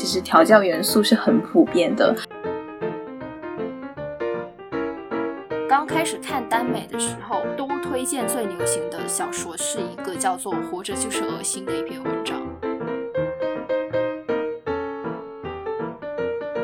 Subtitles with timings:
[0.00, 2.16] 其实调教元素是很普遍的。
[5.68, 12.40] 刚开始看耽美的时候，都推荐最流行的小说是一个叫做《活着就是恶心》的一篇文章。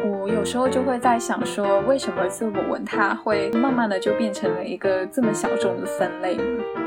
[0.02, 6.85] 我有时候就会在想说，为什么字母文它会慢慢的就变成了一个这么小众的分类呢？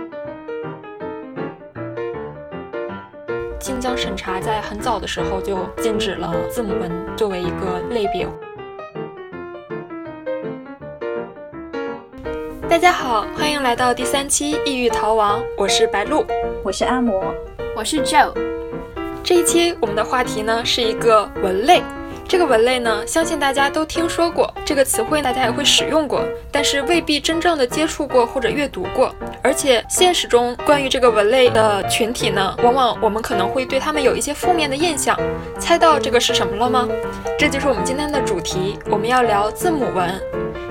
[4.00, 8.26] 审查在很早的时候就禁止了字母文作为一个类别。
[12.70, 16.26] 大家好，欢迎来到第三期《异域逃亡》，我是白露，
[16.64, 17.12] 我是阿嬷，
[17.76, 18.32] 我是 Joe。
[19.22, 21.84] 这一期我们的话题呢是一个文类，
[22.30, 29.12] 这个文类呢，相信大家都听说过这个词汇，大家也会使用过，但是未必真正的接触过或者阅读过。
[29.42, 35.20] 而且现实中关于这个文类的群体呢，往往我们可能会对他们有一些负面的印象。
[35.58, 36.88] 猜到这个是什么了吗？
[37.36, 40.22] 这就是我们今天的主题，我们要聊字母文。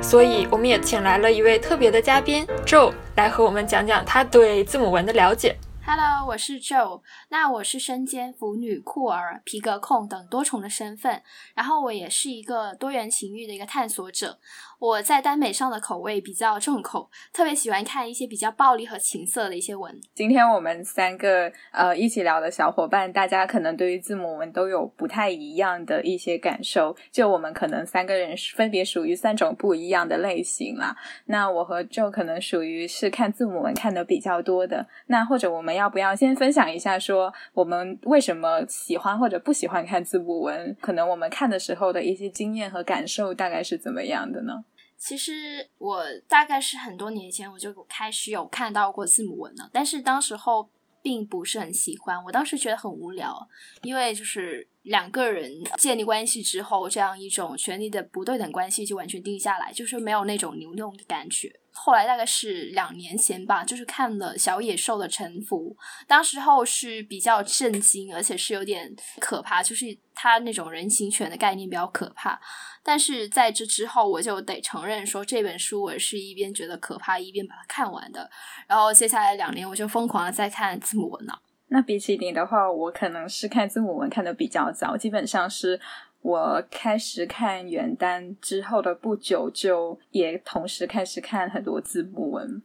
[0.01, 5.57] 所以我们也请来了一位特别的嘉宾 Joe 来和我们讲讲他对字母文的了解。
[5.91, 7.01] Hello，我是 Joe。
[7.31, 11.23] 那我是身兼腐女、酷儿、皮革控等多重的身份，
[11.55, 14.39] 然后我也是一个多元情欲的一个探索者。
[14.79, 19.93] 我在耽美上的口味比较重口，特别喜欢看一些比较暴力和情色的一些文。
[20.15, 26.95] 今天我们三个呃一起聊的小伙伴，大家可能对于字母文都有不太一样的一些感受。
[27.11, 30.97] 就我们可能三个人分别属于三种不一样的类型啦。
[31.25, 34.87] 那我和 Joe 可能属于是看字母文看的比较多的。
[35.07, 40.77] 那或者我们要不要先分享一下，说我们为什么喜欢或者不喜欢看字母文？
[40.81, 44.63] 可能我们看的时候的一些经验和感受大概是怎么样的呢？
[44.99, 50.69] 其实我大概是很多年前我就开始有看到过字母文了，但是当时候
[51.01, 52.23] 并不是很喜欢。
[52.25, 53.49] 我当时觉得很无聊，
[53.83, 61.53] 因为就是两个人建立关系之后，这样一种权力的不对等关系就完全定下来，就是没有那种流动的感觉。
[61.71, 65.77] 后来大概是两年前吧，就是看了《小野兽的沉浮》，
[66.09, 72.41] 当时候是比较震惊，而且是有点可怕，就是他那种人形犬的概念比较可怕。
[72.83, 78.29] 但是在这之后，我就得承认说这本书我是一边觉得可怕，一边把它看完的。
[78.67, 81.41] 然后接下来两年，我就疯狂的在看字母文了。
[81.69, 85.81] 那比起你的话，我可能是看字母文看的比较早，基本上是。
[86.21, 92.61] 我开始看原单之后的不久，就也同时开始看很多字母文。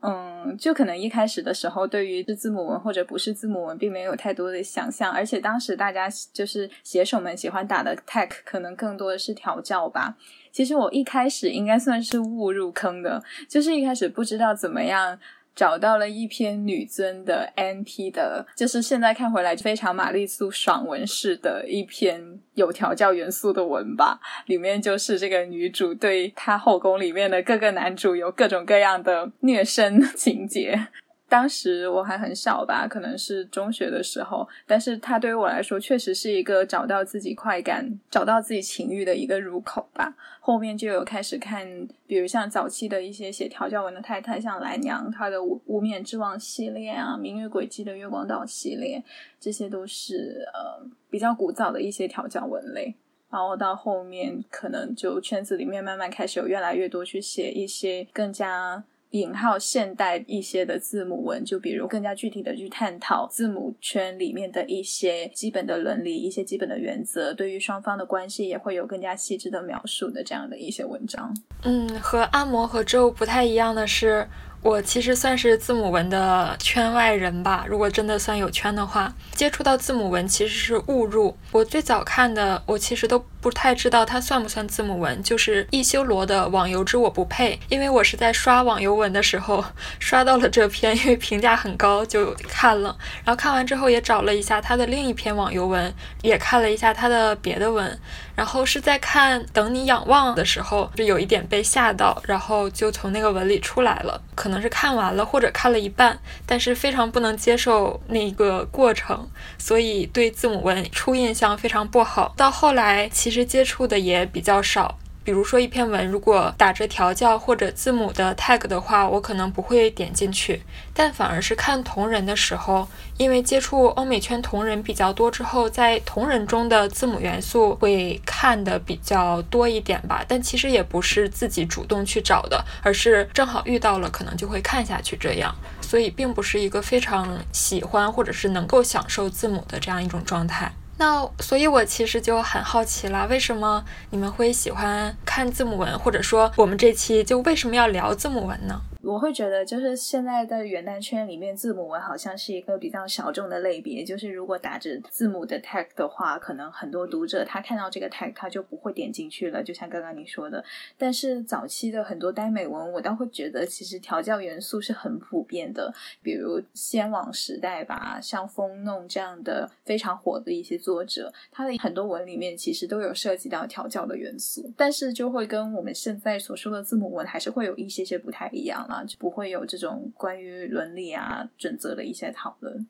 [0.00, 5.10] 嗯，就可能一开始的时候，对于是字母文或者不是字母文，并没有太多的想象。
[5.10, 10.14] 而且当时大家就是写手们喜欢打的 tag，可能更多的是调教吧。
[10.52, 15.18] 其实我一开始应该算是误入坑的，就是一开始不知道怎么样。
[15.54, 24.20] 找到了一篇女尊的 NT 的，就是现在看回来非常玛丽苏爽文式的一篇有调教元素的文吧。
[24.46, 30.88] 里面就是这个女主对她后宫里面的各个男主有各种各样的虐身情节。
[31.30, 40.12] 当时我还很小吧，可能是中学的时候，但是它对于我来说确实是一个找到自己快感、找到自己情欲的一个入口吧。
[40.40, 41.64] 后面就有开始看，
[42.08, 49.00] 比如像早期的一些写调教文的太太，像蓝娘她的《无无冕之王》系列啊，《明月轨迹》的《月光岛》系列，
[49.38, 52.92] 这些都是呃比较古早的一些调教文类。
[53.30, 58.82] 然后到后面，可能就圈子里面慢慢开始有越来越多去写一些更加。
[59.10, 71.34] 引号现代一些的字母文，就比如更加具体的去探讨字母圈里面的一些基本的伦理、一些基本的原则，对于双方的关系也会有更加细致的描述的这样的一些文章。
[71.64, 74.26] 嗯，和按摩和咒不太一样的是。
[74.62, 81.34] 我其实算是字母文的圈外人吧，如果真的算有圈的话，接触到字母文其实是误入。
[81.50, 89.64] 我最早看的，我其实都不太知道它算不算字母文，就是易修罗的《网游之我不配》，因为我是在刷网游文的时候
[89.98, 92.94] 刷到了这篇，因为评价很高就看了。
[93.24, 97.98] 然后看完之后也找了一下他的另一篇网游文，也看了一下他的别的文。
[98.36, 104.20] 然后是在看《等你仰望》的时候，就有一点被吓到，然后就从那个文里出来了。
[104.34, 112.34] 可可能是看完了，或者看了一半，但是非常不能接受那个过程，所以对字母文初印象非常不好。
[112.36, 114.98] 到后来，其实接触的也比较少。
[115.22, 120.62] 比如说一篇文，如果打着调教或者字母的 tag 的话，我可能不会点进去，
[120.94, 122.88] 但反而是看同人的时候，
[123.18, 130.24] 因为接触欧美圈同人比较多之后，在同人中的字母元素会看的比较多一点吧。
[130.26, 135.54] 但其实也不是自己主动去找的，而是正好遇到了，可能就会看下去这样。
[135.82, 140.72] 所以并不是一个非常喜欢或者是能够享受字母的这样一种状态。
[141.00, 148.78] 那所以，我其实就很好奇了，为什么你们会喜欢看字母文，或者说我们这期就为什么要聊字母文呢？
[149.02, 154.04] 我会觉得，就是现在的元旦圈里面，字母文好像是一个比较小众的类别。
[154.04, 159.62] 就是如果打着字母的 tag 的话，可能很多读者他看到这个 tag，他就不会点进去了。
[159.62, 160.62] 就像刚刚你说的，
[160.98, 165.92] 但是早期的很多耽美文，我倒会觉得其实调教元素是很普遍的。
[166.22, 178.88] 比如先王时代吧，像风弄这样的非常火的一些作作者，他的很多文里面其实都有涉及到调教的元素，但是就会跟我们现在所说的字母文还是会有一些些不太一样。
[179.06, 182.88] 就不会有这种关于伦理啊准则的一些讨论。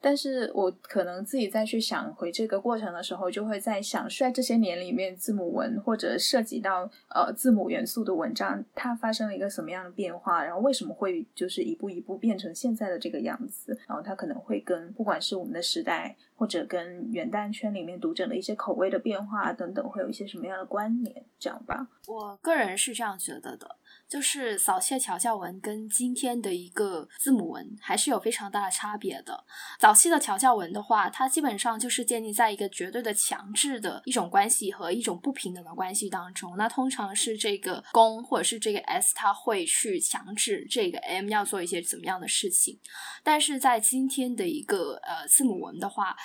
[0.00, 10.44] 但是我可能自己再去想回这个过程的时候，就会在想，在这些年里面，字母文或者涉及到呃字母元素的文章，它发生了一个什么样的变化？
[10.44, 13.76] 然后为什么会就是一步一步变成现在的这个样子？
[13.88, 21.24] 然后它可能会跟不管是我们的时代，或者跟元旦圈里面读者的一些口味的变化等等，会有一些什么样的关联？
[21.38, 23.76] 这样吧，我个人是这样觉得的。
[24.08, 29.44] 就是早期的调教文跟今天的一个字母文还是有非常大的差别的。
[29.78, 36.56] 早期的调教文的话，它基本上就是建立在一个绝对的强制的一种关系和一种不平等的关系当中。
[36.56, 42.78] 那通常是这个公或者是这个 S，他会去强制这个 M 要做一些怎么样的事情。
[43.24, 46.16] 但是在今天的一个呃字母文的话，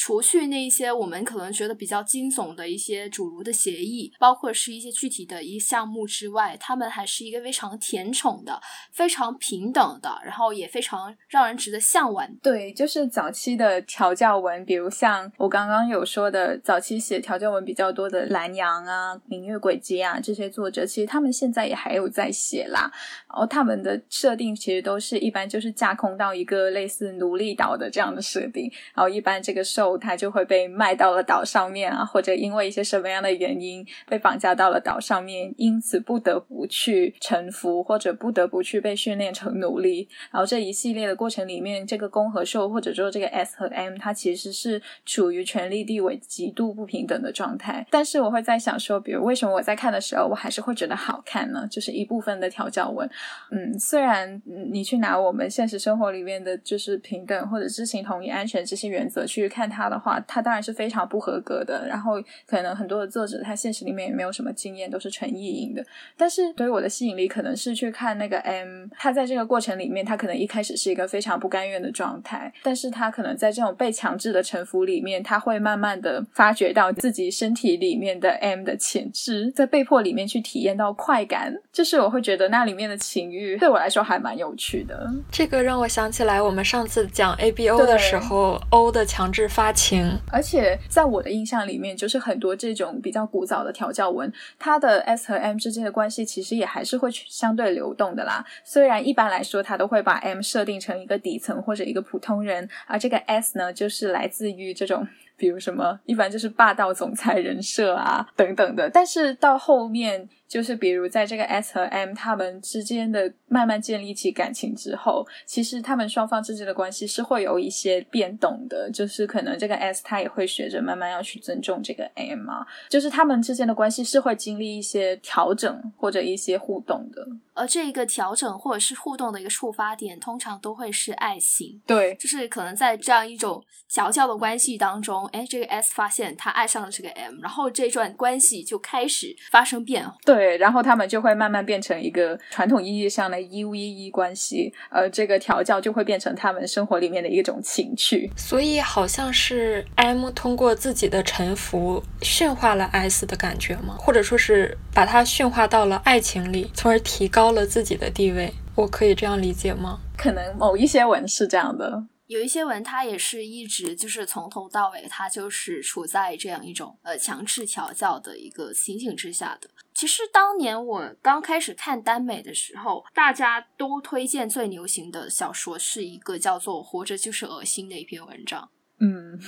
[0.00, 8.58] 除去那一些我们可能觉得比较惊悚的一些主奴的协议，包括是一些具体的一个项目之外，他们还是一个非常甜宠的、
[8.92, 12.26] 非常平等的，然后也非常让人值得向往。
[12.42, 22.90] 对，就是早期的调教文，比如像我刚刚有说的，早期写调教文比较多的蓝洋啊、明月轨迹啊这些作者，其实他们现在也还有在写啦。
[23.28, 40.08] 然后他们的设定其实都是一般就是架空到一个类似奴隶岛的这样的设定，然后一般这个受他就会被卖到了岛上面啊，或者因为一些什么样的原因被绑架到了岛上面，因此不得不去臣服，或者不得不去被训练成奴隶。
[40.30, 47.86] 然后这一系列的过程里面，这个公和受，或者说这个 S 和 M，它其实是处于权力地位极度不平等的状态。
[47.90, 51.66] 但是我会在想说，比如为什么我在看的时候，我还是会觉得好看呢？
[51.70, 53.08] 就是一部分的调教文，
[53.50, 54.40] 嗯，虽然
[54.70, 59.79] 你去拿我们现实生活里面的就是平等或者知情同意、安全这些原则去看它。
[59.80, 61.86] 他的话，他当然是非常不合格的。
[61.88, 65.82] 然后可能很多的作者，他现实里面也没有什么经验，都是纯意淫的。
[66.16, 81.54] 但是对于我的吸引力，可能是去看那个 M，他在这个过程里面，他可能一开始是一个非常不甘愿的状态，但是他可能在这种被强制的臣服里面，他会慢慢的发觉到自己身体里面的 M 的潜质，在被迫里面去体验到快感。
[81.72, 85.08] 就是我会觉得那里面的情欲对我来说还蛮有趣的。
[85.30, 89.59] 这个让我想起来，我们上次讲 ABO 的时候，O 的强制发。
[89.60, 98.42] 发情，而且在我的印象里面，就是很多这种比较古早的调教文，它的 S 和 M 之间的关系其实也还是会相对流动的啦。
[98.64, 105.06] 虽然一般来说，它都会把 M 设定成一个底层或者一个普通人，而这个 S 呢，就是来自于这种。
[105.36, 108.90] 比如什么，一般就是霸道总裁人设啊，等等的。
[108.90, 118.90] 但是到后面，就是比如在这个 S 和 M 他们之间的慢慢建立起感情之后，其实他们双方之间的关系是会有一些变动的。
[118.90, 127.24] 就是可能这个 S 他也会学着慢慢要去尊重这个 M 啊，就是他们之间的关系是会经历一些调整或者一些互动的。
[127.54, 131.80] 而这一个调整或者是互动的一个触发点，通常都会是爱情。
[131.86, 135.26] 对，就是可能在这样一种调教的关系当中。
[135.26, 140.16] 哎，这个 S 发现他爱上了这个 M，然后这段关系就开始发生变化。
[140.24, 148.30] 对，然后他们就会慢慢变成一个传统意义上的一 v 一关系，而这个调教就会变成他们生活里面的一种情趣。
[148.36, 153.96] 所以好像是 M 通过自己的臣服驯化了 S 的感觉吗？
[153.98, 158.52] 或者说是把它驯化到了爱情里，从而提高了自己的地位？
[158.76, 160.00] 我可以这样理解吗？
[160.16, 162.04] 可能某一些文是这样的。
[162.26, 169.68] 有一些文，它也是一直就是从头到尾，它就是处在这样一种呃强制调教的一个情景之下的。
[170.00, 178.70] 其实当年我刚开始看耽美的时候，大家都推荐最流行的小说是一个叫做《活着就是恶心》的一篇文章。
[178.98, 179.38] 嗯，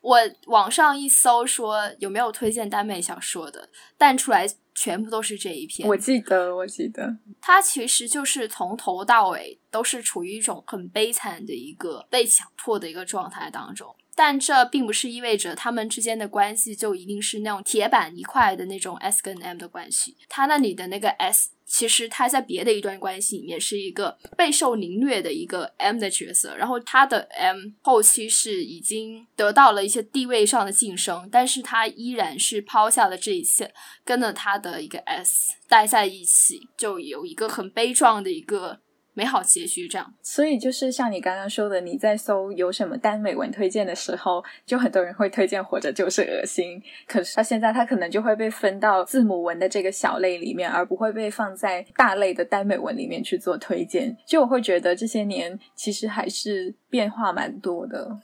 [0.00, 4.46] 我网上一搜说有没有推荐耽美小说的，弹出来。
[4.80, 13.92] 全部都是这一篇，我记得，我记得，它其实就是从头到尾都是处于一种很悲惨的一个被强迫的一个状态当中。
[14.18, 20.16] 但这并不是意味着他们之间的关系就一定是那种铁板一块的那种 S 跟 M 的关系。
[20.28, 21.50] 他那里的那个 S。
[21.70, 33.70] 其实他在别的一段关系里面是一个备受凌虐的一个 M 的角色，然后他的 M 后期是已经得到了一些地位上的晋升，但是他依然是抛下了这一切，
[34.02, 38.80] 跟着他的一个 S 待在一起，就有一个很悲壮的一个。
[39.18, 46.80] 美好结局这样，所以就是像你刚刚说的，你在搜有什么耽美文推荐的时候，就很多人会推荐活着就是恶心。
[47.08, 54.16] 可是他现在它可能就会被分到字母文的这个小类里面，而不会被放在大类的耽美文里面去做推荐。
[54.24, 58.20] 就我会觉得这些年其实还是变化蛮多的。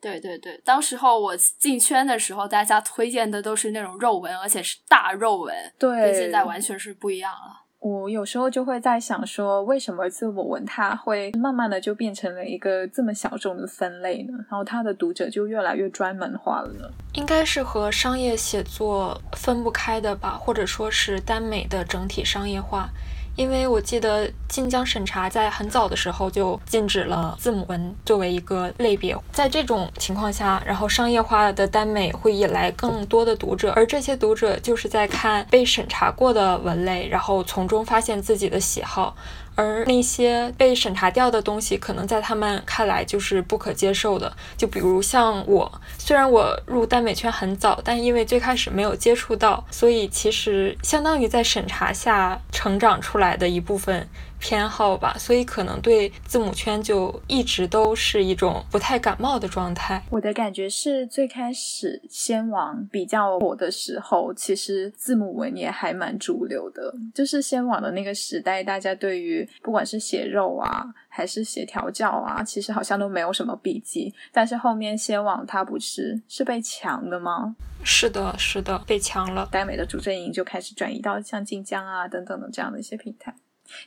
[0.00, 7.64] 对对对，当时候我进圈的时候，大家推荐的都是那种肉文，而且是大肉文，对，跟现在完全是不一样了。
[7.80, 14.32] 我有时候就会在想，说为什么自我文它会慢慢的就变成了一个这么小众的分类呢？
[14.50, 16.90] 然后它的读者就越来越专门化了呢？
[17.14, 22.88] 应该是和商业写作分不开的吧，或者说是耽美的整体商业化。
[23.38, 39.14] 因为我记得晋江审查在很早的时候就禁止了字母文作为一个类别，在这种情况下，然后商业化的耽美会引来更多的读者，而这些读者就是在看被审查过的文类，然后从中发现自己的喜好。
[39.58, 44.32] 而那些被审查掉的东西，可能在他们看来就是不可接受的。
[44.56, 54.08] 就比如像我，虽然我入耽美圈很早，但因为最开始没有接触到，所以其实相当于在审查下成长出来的一部分。
[54.38, 60.02] 偏好吧，所以可能对字母圈就一直都是一种不太感冒的状态。
[60.10, 66.94] 我的感觉是，最开始先王比较火的时候，其实字母文也还蛮主流的。
[67.14, 74.14] 就是先王的那个时代，大家对于不管是写肉啊，还是写调教啊，其实好像都没有什么笔记。
[74.32, 77.56] 但是后面先王他不是是被强的吗？
[77.82, 79.48] 是的，是的，被强了。
[79.50, 83.34] 耽美的主阵营就开始转移到像晋江啊等等的这样的一些平台。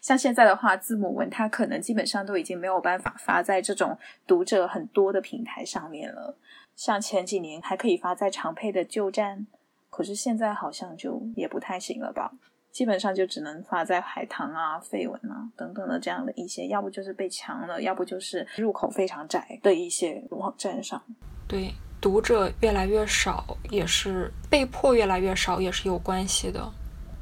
[0.01, 6.35] 像现在的话，字母文它可能基本上都已经没有办法发在这种读者很多的平台上面了。
[6.75, 9.45] 像前几年还可以发在常配的旧站，
[9.89, 12.31] 可是现在好像就也不太行了吧？
[12.71, 21.03] 基本上就只能发在海棠啊、绯闻啊等等的这样的一些，要不就是被强了，要不就是入口非常窄的一些网站上。
[21.49, 26.71] 对，读者越来越少，也是被迫越来越少，也是有关系的。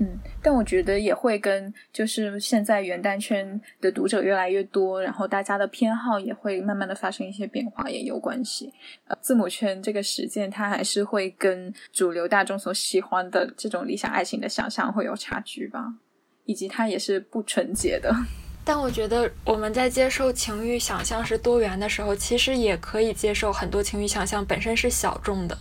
[0.01, 8.74] 嗯，但我觉得也会跟就是现在元旦圈的读者越来越多，然后大家的偏好也会慢慢的发生一些变化，也有关系。
[9.08, 15.94] 呃，字母圈这个实践，它还是会跟主流大众所喜欢的这种理想爱情的想象会有差距吧，
[16.46, 18.15] 以及它也是不纯洁的。
[18.63, 25.58] 但我觉得我们在接受情欲想象是多元的时候，其实也可以接受很多情欲想象本身是小众的，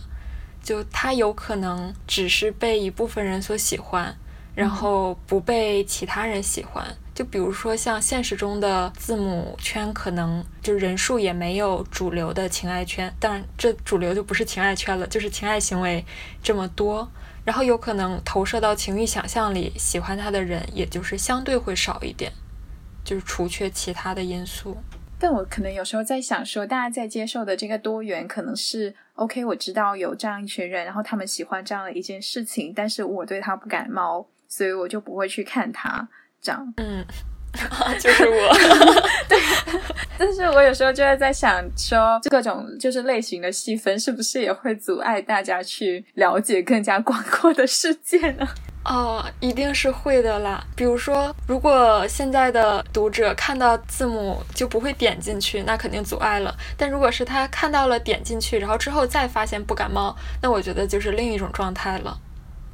[0.63, 4.15] 就它有可能只是被一部分人所喜欢。
[4.59, 6.85] 然后不被其他人喜欢，
[7.15, 16.03] 就比如说像现实中的字母圈，可能就人数也没有主流的情爱圈，当然这主流就不是情爱圈了，就是情爱行为
[16.43, 17.09] 这么多。
[17.45, 22.29] 然后有可能投射到情欲想象里，喜欢他的人也就是相对会少一点，
[23.05, 24.75] 就是除却其他的因素。
[25.17, 34.27] 但我可能有时候在想说，大家在接受的这个多元，可能是 OK，我知道有这样一群人，然后他们喜欢这样的一件事情，但是我对他不感冒。
[34.49, 36.05] 所以我就不会去看它
[36.41, 37.05] 长，嗯，
[37.99, 38.53] 就是我，
[39.29, 39.39] 对。
[40.17, 48.45] 但是我有时候就会在想，说各种就是类型的细分，是不是也会阻碍大家去了解更加广阔的世界呢？
[48.83, 50.61] 哦，一定是会的啦。
[50.75, 56.53] 比如说，如果现在的读者看到字母就不会点进去，那肯定阻碍了。
[56.75, 62.17] 但如果是他看到了点进去，然后之后再发现不感冒，那我觉得就是另一种状态了。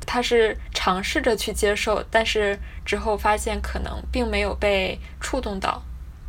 [0.06, 5.82] 他是尝试着去接受，但是之后发现可能并没有被触动到。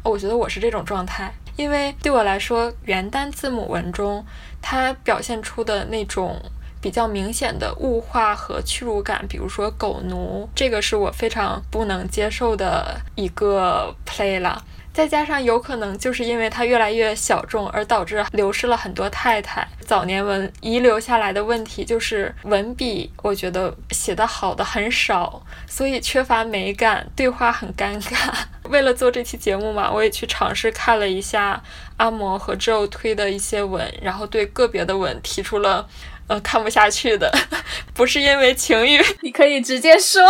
[0.02, 4.24] 我觉得我是这种状态，因为对我来说，原单字母文中
[4.62, 6.40] 它表现出的那种
[6.80, 14.64] 比较明显的物化和屈辱感，比如说狗奴，这个是我非常不能接受的一个 play 了。
[14.96, 19.68] 再加上有可能就是因为它越来越小众，而导致流失了很多太太。
[19.84, 28.32] 早年文遗留下来的问题就是文笔，我觉得写的好的很少，所以缺乏美感，对话很尴尬。
[28.70, 31.62] 为了做这期节目嘛，我也去尝试看了一下
[31.98, 35.86] 阿摩和 Joe 推的一些文，然后对个别的文提出了
[36.26, 37.30] 呃看不下去的，
[37.92, 40.22] 不是因为情欲， 你可以直接说。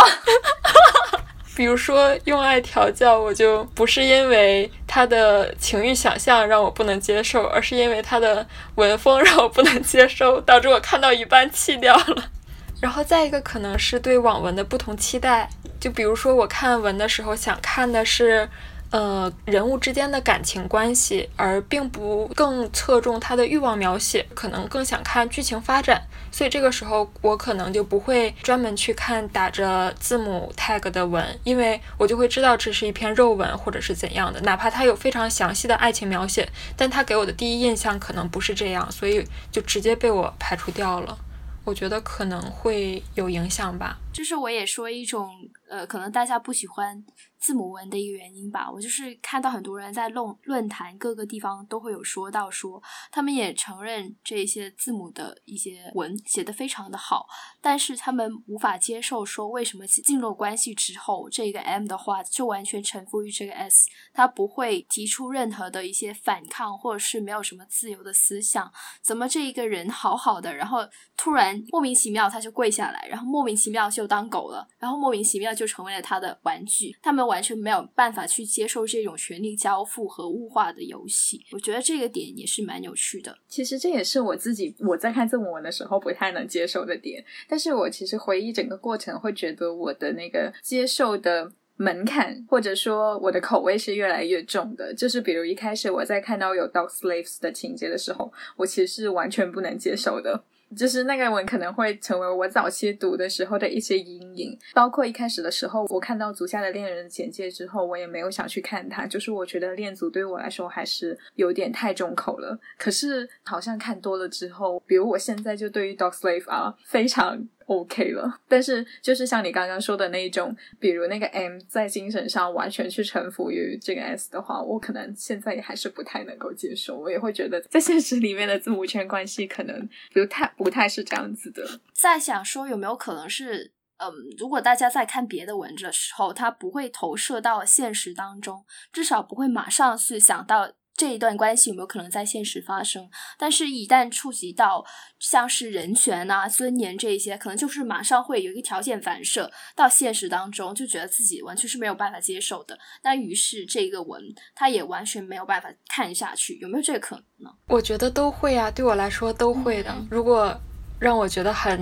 [1.57, 8.45] 比如说用爱调教，我就不是因为他的情欲想象让我不能接受，而是因为他的
[8.75, 12.25] 文风让我不能接受，导致我看到一半弃掉了。
[12.79, 15.49] 然后再一个可能是对网文的不同期待，
[15.79, 18.47] 就比如说我看文的时候想看的是。
[18.89, 26.01] 呃，人物之间的感情关系，而并不更侧重他的欲望描写，可能更想看剧情发展，
[26.37, 41.17] 所以这个时候我可能就不会专门去看打着字母 tag 的文，因为我就会知道这是一篇肉文或者是怎样的，哪怕它有非常详细的爱情描写，但它给我的第一印象可能不是这样，所以就直接被我排除掉了。
[41.65, 43.97] 我觉得可能会有影响吧。
[44.13, 45.27] 就是我也说一种，
[45.67, 47.03] 呃，可能大家不喜欢。
[47.39, 57.27] 字母文的一个原因吧，我就是看到很多人在论论坛各个地方都会有说到说，他们也承认这些字母的一些文写的非常的好，
[57.61, 68.71] 但是他们无法接受说为什么进入关系之后，这个 M 的话就完全臣服于这个 S，他不会提出任何的一些反抗，或者是没有什么自由的思想，
[69.03, 70.79] 怎么这一个人好好的，然后
[71.15, 77.26] 突然莫名其妙他就跪下来，然后莫名其妙就当狗了，然后莫名其妙就成为了他的玩具，他们。
[77.27, 83.37] 完全没有办法去接受这种权力交付和物化的游戏，我觉得这个点也是蛮有趣的。
[83.47, 87.23] 其实这也是我自己我在看字母文的时候不太能接受的点。
[87.47, 94.93] 但是我其实回忆整个过程，会觉得我的那个接受的门槛，或者说我的口味是越来越重的。
[94.93, 100.43] 就是比如一开始我在看到有 dog slaves 的情节的时候，我其实是完全不能接受的。
[100.75, 109.05] 就是那个文可能会成为我早期读的时候的一些阴影，包括一开始的时候，我看到足下的恋人简介之后，我也没有想去看它。
[109.05, 112.59] 就是我觉得恋足对我来说还是有点太重口了。
[112.77, 117.47] 可是好像看多了之后，比如我现在就对于 Dog Slave 啊非常。
[117.67, 126.97] OK 了，但是就是像你刚刚说的那一种，比如那个 M 在精神上完全去臣服于这个 S 的话，我可能现在也还是不太能够接受。
[126.97, 131.81] 我也会觉得在现实里面的字母圈关系可能不太不太是这样子的。
[131.93, 134.07] 在想说有没有可能是，嗯，
[134.37, 140.71] 如果大家在看别的文字的时候，它不会投射到现实当中，至少不会马上去想到。
[140.97, 143.07] 这一段关系有没有可能在现实发生？
[143.37, 144.83] 但是，一旦触及到
[145.19, 152.77] 像是人权啊、尊严这一些，可能就是马上会有一个条件反射到现实当中，就觉得自己完全是没有办法接受的。
[153.03, 154.21] 那于是，这个文
[154.55, 156.57] 他也完全没有办法看下去。
[156.57, 157.51] 有没有这个可能呢？
[157.67, 159.95] 我觉得都会啊，对我来说都会的。
[160.09, 160.59] 如果
[160.99, 161.79] 让我觉得很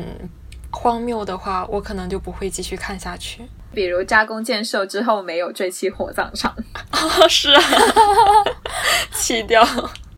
[0.75, 3.41] 荒谬的话，我可能就不会继续看下去。
[3.73, 6.53] 比如加工建设之后没有坠起火葬场，
[6.91, 7.61] 哦 是啊，
[9.15, 9.65] 弃掉。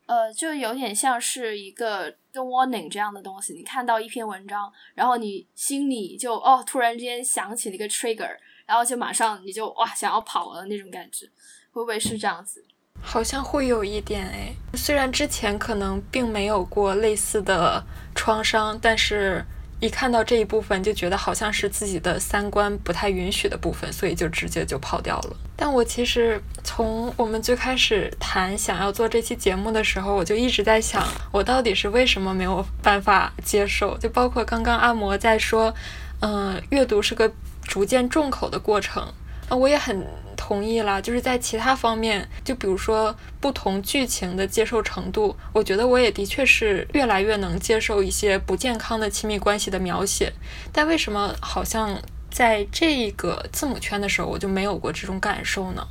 [0.08, 3.54] 呃，就有点像是一个 warning 这样的东西。
[3.54, 8.30] 你看到一篇文章，然后你心里就哦，突然之间想起了一个 trigger，
[8.66, 11.26] 然后就马上你就哇想要跑了那种感觉，
[11.72, 12.64] 会不会是这样子？
[13.02, 17.84] 好像会有一点哎，虽然之前可能并没有过类似的
[18.16, 19.44] 创伤，但是。
[19.80, 25.36] 一看到这一部分，就觉得好像是自己的三观不太允许的部分，所以就直接就跑掉了。
[25.56, 33.98] 但我其实从我们最开始谈想要做这期节目的时候，我就一直在想，我到底是为什么没有办法接受？
[33.98, 35.74] 就包括刚刚阿嬷在说，
[36.22, 37.32] 嗯，阅读是个
[37.64, 39.14] 逐渐重口的过程。
[39.50, 40.06] 啊，我也很
[40.36, 41.00] 同意啦。
[41.00, 50.34] 就是在其他方面，就比如说不同剧情的接受程度，我觉得我也的确是越来越能接受一些不健康的亲密关系的描写。
[50.72, 55.88] 但为什么好像在这个字母圈的时候，我就没有过这种感受呢？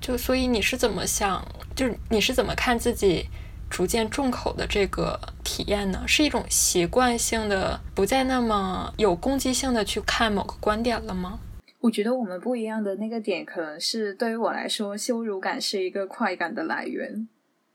[0.00, 1.44] 就所以你是怎么想？
[1.74, 3.28] 就是你是怎么看自己
[3.70, 6.02] 逐渐重口的这个体验呢？
[6.06, 11.38] 是一种习惯性的，不再那么有攻击性的去看某个观点了吗？
[11.80, 17.28] 我觉得我们不一样的那个点，可能是对于我来说，羞辱感是一个快感的来源，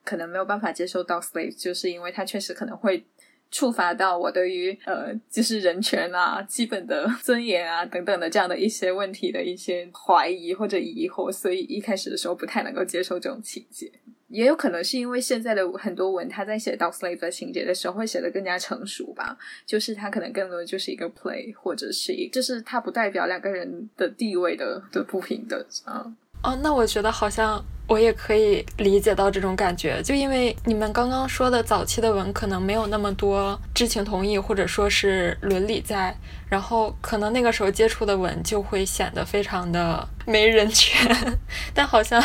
[0.03, 3.05] 可能没有办法接受到 slave，就是因为它确实可能会
[3.49, 13.89] 触发到我对于呃，就是人权啊、基本的 尊严啊等等的这样的一些问题的一些怀疑或者疑惑，所以一开始的时候不太能够接受这种情节。
[14.33, 19.37] 也有可能是因为现在的很多文，他在写到 slave 的情节的时候，会写的更加成熟吧。
[19.63, 26.11] 就是他可能更多的就是一个 play，或者是一，就是它不代表两个人的地位的的不平等啊。
[26.41, 36.13] 哦，那我觉得好像我也可以理解到这种感觉，就因为你们刚刚说的早期的文可能没有那么多知情同意或者说是伦理在，
[36.49, 41.15] 然后可能那个时候接触的文就会显得非常的没人权，
[41.73, 42.21] 但好像。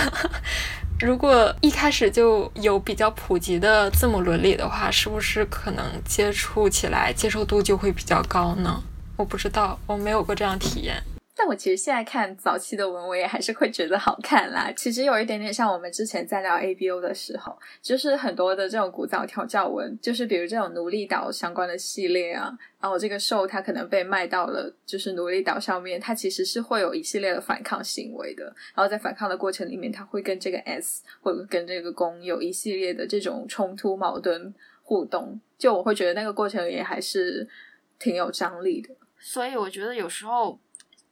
[1.00, 8.82] 如果一开始就有比较普及的字母伦理的话，是不是可能接触起来接受度就会比较高呢？
[9.16, 11.00] 我不知道，我没有过这样体验。
[11.38, 14.72] 但我其实现在看早期的文，我也还是会觉得好看啦。
[14.76, 28.42] 其实有一点点像我们之前在聊 A B O 的时候，就是很多的这种古早调教文，就是比如这种奴隶岛相关的系列啊，然后这个兽它可能被卖到了就是奴隶岛上面，它其实是会有一系列的反抗行为的。
[28.74, 35.40] 然后在反抗的过程里面，它会跟这个 S 或者跟这个公有一系列的这种冲突、矛盾互动。
[35.56, 37.48] 就我会觉得那个过程也还是
[37.96, 38.92] 挺有张力的。
[39.20, 40.58] 所以我觉得有时候。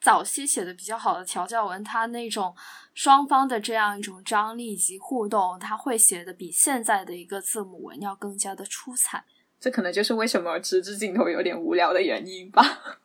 [0.01, 2.55] 早期写的比较好的调教文，它那种
[2.95, 9.25] 双方的这样一种张力及互动，它会写的比现在的一个字母文要更加的出彩。
[9.59, 12.63] 这可能就是为什么直至镜头有点无聊的原因吧。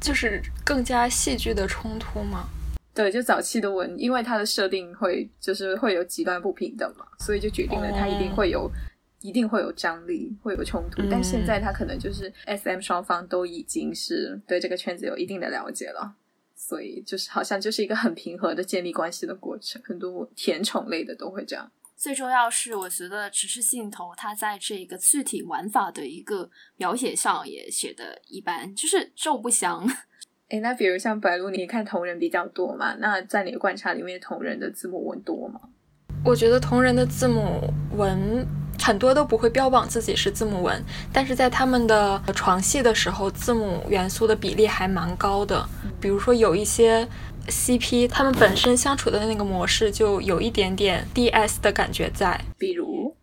[0.00, 2.48] 就是更加戏剧的冲突吗？
[2.94, 8.70] 对，就早期的文，因为它的设定会就是会有极端不平等嘛，所以就决定了它一定会有。
[9.20, 16.14] 一定会有张力，会有冲突，但现在他可能就是 S M 双方都已经是对这个圈子有一定的了解了，
[16.56, 19.80] 所以就是好像就是一个很平和的建立关系的过程。
[19.84, 21.70] 很多甜宠类的都会这样。
[21.96, 29.86] 最重要是，我觉得只是镜头，它在这个具体玩法的一个描写上也写的一般，就是皱不详。
[30.48, 32.94] 哎，那比如像白鹿，你看同人比较多嘛？
[32.94, 35.60] 那在你的观察里面，同人的字母文多吗？
[36.24, 38.46] 我觉得同人的字母文。
[38.82, 45.66] 很多都不会标榜自己是字母文，但是在他们的床戏的时候，字母元素的比例还蛮高的。
[46.00, 47.06] 比如说有一些
[47.48, 52.40] CP，他们本身相处的那个模式就有一点点 DS 的感觉在。
[52.58, 53.14] 比如，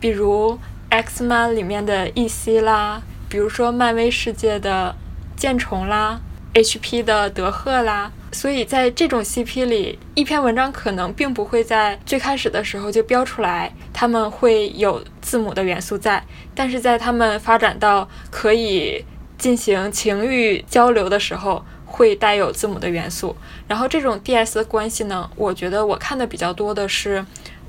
[0.00, 0.58] 比如
[0.90, 4.94] Xman 里面的 EC 啦，比如说漫威世界的
[5.36, 6.20] 剑虫啦
[6.54, 8.10] ，HP 的德赫啦。
[8.34, 16.22] 所以在这种 CP 里，一篇文章可能并不会在最开始的时候就标出来，他们会有字母的元素在，
[16.54, 19.04] 但是在他们发展到可以
[19.38, 23.36] 进行情欲交流的时候，会带有字母的元素。
[23.68, 27.24] 然后这种 DS 的关系呢，我觉得我看的比较多的是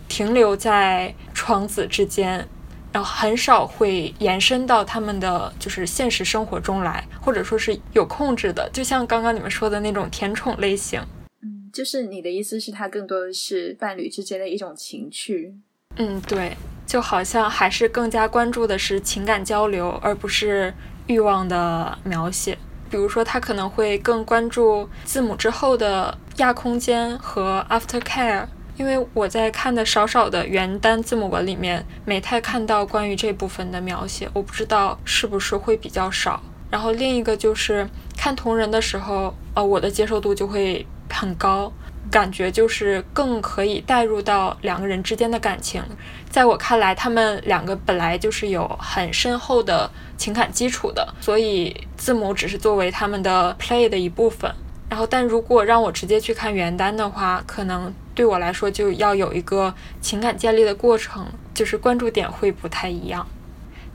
[0.08, 2.48] 停留在床子之间。
[2.96, 11.02] 然后很少会延伸到他们的就是现实生活中来，或者说是有控制的，就像刚刚你们说的那种甜宠类型。
[11.42, 15.54] 嗯，就是你的意思是，它更多的是伴侣之间的一种情趣。
[15.98, 16.56] 嗯，对，
[16.88, 20.74] 就好像还是更加关注的是情感交流，而不是
[21.08, 22.58] 欲望的描写。
[22.90, 28.48] 比如说，他可能会更关注字母之后的亚空间和 after care。
[28.78, 36.42] 因为我在看的少少的原单字母文里面，没太看到关于这部分的描写，我不知道是不是会比较少。
[36.70, 41.72] 然后另一个就是看同人的时候，呃，我的接受度就会很高，
[42.12, 45.82] 感觉就是更可以带入到两个人之间的感情。
[46.30, 54.54] 在我看来，他们两个本来就是有很深厚的情感基础的，所以字母只是作为他们的 play 的一部分。
[54.90, 57.94] 然后，但如果让我直接去看原单的话，可能。
[58.16, 63.28] 对我来说，就要有一个情感建立的过程，就是关注点会不太一样。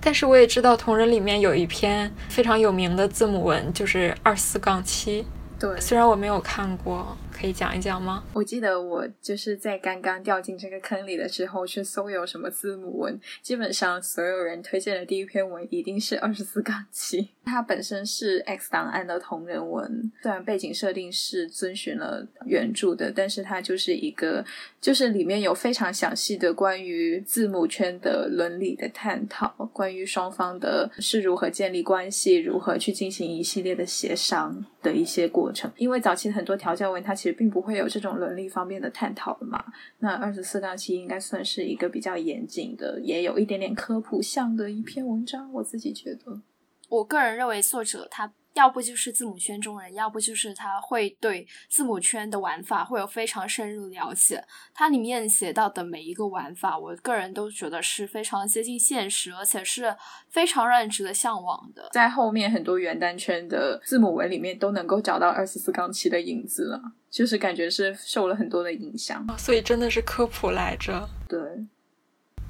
[0.00, 5.26] 但是我也知道，同人里面有一篇非常有名的字母文，就是二四杠七。
[5.58, 7.16] 对，虽然我没有看过。
[7.40, 8.22] 可以讲一讲吗？
[8.34, 17.30] 我记得我就是在刚刚掉进这个坑里的时候去搜有什么字母文，基本上所有人推荐的第一篇文一定是二十四杠七。
[17.46, 24.44] 它本身是 X 档案的同人文，虽然背景设定是遵循了原著的，但是它就是一个，
[24.78, 35.72] 就是里面有非常详细的关于字母圈的伦理的探讨，关于双方的是如何建立关系，如何去进行一系列的协商的一些过程。
[35.78, 39.64] 因为早期很多调教文，它其并不会有这种伦理方面的探讨的嘛？
[39.98, 45.52] 那二十四杠七应该算是一个比较严谨的，也有一点点科普向的一篇文章。
[45.52, 46.40] 我自己觉得，
[46.88, 48.32] 我个人认为作者他。
[48.54, 54.44] 要不就是字母圈中人，要不就是他会对字母圈的玩法会有非常深入了解。
[54.74, 59.96] 它里面写到的每一个玩法，我个人都觉得是非常接近现实，而且是
[60.28, 61.88] 非常让人值得向往的。
[61.92, 69.24] 在后面很多元单圈的字母文里面都能够找到二十四杠七的影子了，就是感觉是受了很多的影响。
[69.38, 71.08] 所以真的是科普来着。
[71.28, 71.38] 对。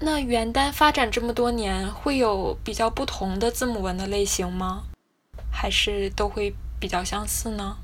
[0.03, 4.85] 那原单发展这么多年，会有比较不同的字母文的类型吗？
[5.53, 7.77] 还是都会比较相似呢。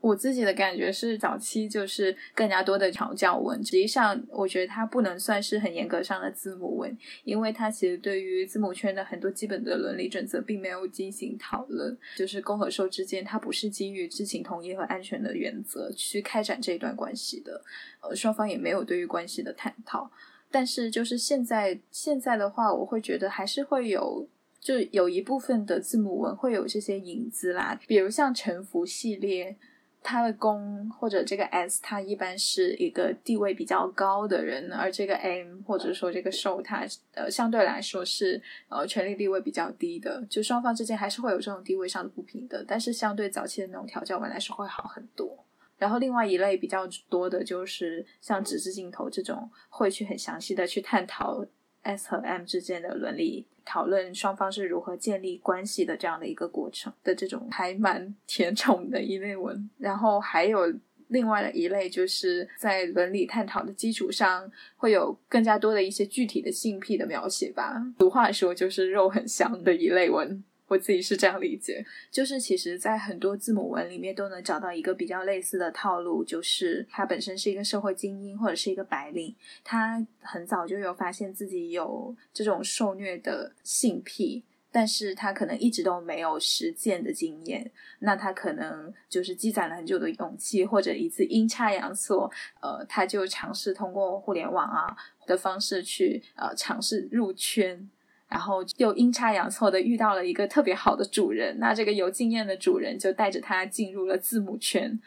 [0.00, 3.64] 我自己的感觉是，早期就是更加多的调教文。
[3.64, 11.96] 实际上，我觉得它不能算是很严格上的字母文，因为它其实对于字母圈的很多基本的伦理准则并没有进行讨论。
[12.16, 17.62] 就是公和受之间，它不是基于知情同意和安全的原则去开展这一段关系的。
[18.00, 20.10] 呃，双方也没有对于关系的探讨。
[20.50, 24.28] 但是，就是现在现在的话，我会觉得还是会有。
[24.62, 29.58] 就有一部分的字母文会有这些影子啦，比如像沉浮系列。
[30.04, 45.44] 它的公或者这个 s，它一般是一个地位比较高的人，而这个 m 或者说这个受，它呃相对来说是呃权力地位比较低的，就双方之间还是会有这种地位上的不平等，但是相对早期的那种调教文来说会好很多。
[45.78, 51.46] 然后另外一类比较多的就是像纸质镜头这种，会去很详细的去探讨
[51.82, 53.46] s 和 m 之间的伦理。
[53.64, 60.72] 讨论双方是如何建立关系的这样的一个过程的这种还蛮甜宠的一类文，然后还有
[61.08, 67.74] 另外的一类，就是在伦理探讨的基础上，会有更加多的一些具体的性癖的描写吧。
[67.98, 70.42] 俗话说，就是肉很香的一类文。
[70.72, 92.30] 我自己是这样理解，就是其实，在很多字母文里面都能找到一个比较类似的套路，就是他本身是一个社会精英或者是一个白领，他很早就有发现自己有这种受虐的性癖，但是他可能一直都没有实践的经验，那他可能就是积攒了很久的勇气，或者一次阴差阳错，
[92.62, 97.90] 呃，他就尝试通过互联网啊的方式去呃尝试入圈。
[98.32, 104.98] 然后又阴差阳错的遇到了一个特别好的主人，那这个有经验的主人就带着他进入了字母圈，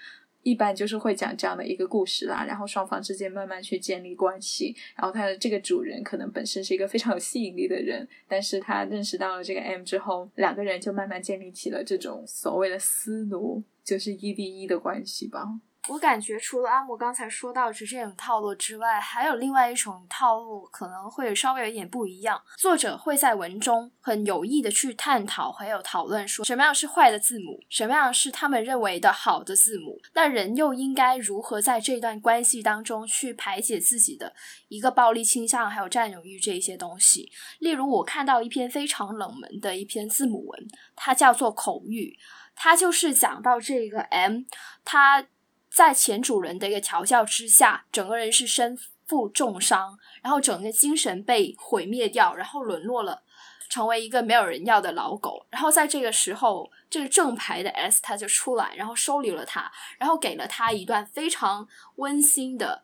[0.43, 2.45] 一般就是会讲这样的一个故事啦。
[2.47, 15.47] 然后双方之间慢慢去建立关系，然后他的这个主人可能本身是一个非常有吸引力的人，但是他认识到了这个 M 之后，两个人就慢慢建立起了这种所谓的私奴，就是一 v 一的关系吧。
[15.87, 22.41] 我感觉除了阿莫刚才说到的这种套路之外，还有另外一种套路可能会稍微有一点不一样。
[22.57, 34.33] 作者会在文中很有意的去探讨还有讨论，说什么样是坏的字母，什么样是他们认为的好的字母，那人又应该如何在这段关系当中去排解自己的
[34.69, 37.31] 一个暴力倾向，还有占有欲这一些东西。
[37.59, 42.17] 例如，我看到一篇非常冷门的一篇字母文，它叫做口欲，
[42.55, 44.41] 它就是讲到这个 M，
[44.83, 45.27] 它。
[45.75, 53.23] 在前主人的一个调教之下，整个人是身负重伤，然后整个精神被毁灭掉，然后沦落了，
[53.67, 55.45] 成为一个没有人要的老狗。
[55.49, 62.81] 然后在这个时候，这个正牌的 S 他就出来，然后收留了他，然后给了他一段非常温馨的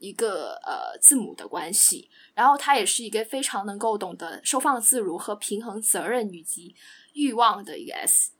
[0.00, 2.10] 一个呃字母的关系。
[2.34, 6.74] 然后他也是一个非常能够懂得收放自如和平衡责任以及
[7.12, 8.32] 欲望的一个 S。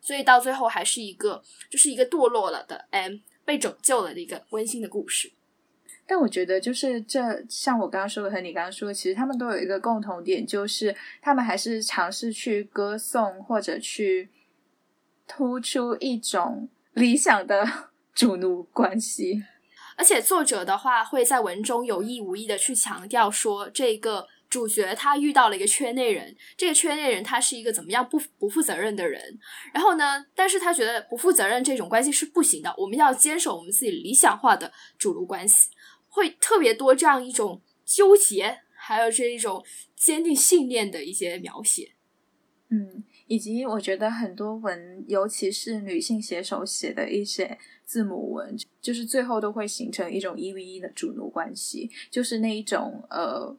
[0.00, 5.32] 所以到最后还是一个，就是一个堕落了的 M 被拯救了的一个温馨的故事。
[6.06, 14.28] 但我觉得，就是这像我刚刚说的和你刚刚说的，其实他们都有一个共同点，就是他们还是尝试去歌颂或者去
[15.28, 17.64] 突出一种理想的
[18.14, 19.44] 主奴关系。
[19.96, 24.26] 而且作者的话会在文中有意无意的去强调说这个。
[24.50, 29.38] 主角他遇到了一个圈内人，这个圈内人他是一个怎么样不不负责任的人，
[29.72, 35.70] 然后呢，但是他觉得不负责任这种关系是不行的，我们要坚守我们自己理想化的主奴关系，
[36.08, 41.92] 会特别多这样一种纠结，还有这一种坚定信念的一些描写。
[42.70, 53.56] 嗯，以及我觉得很多文，尤其是女性写手写的一些字母文，就是最后都会形成一种一 v 一的主奴关系，就是那一种呃。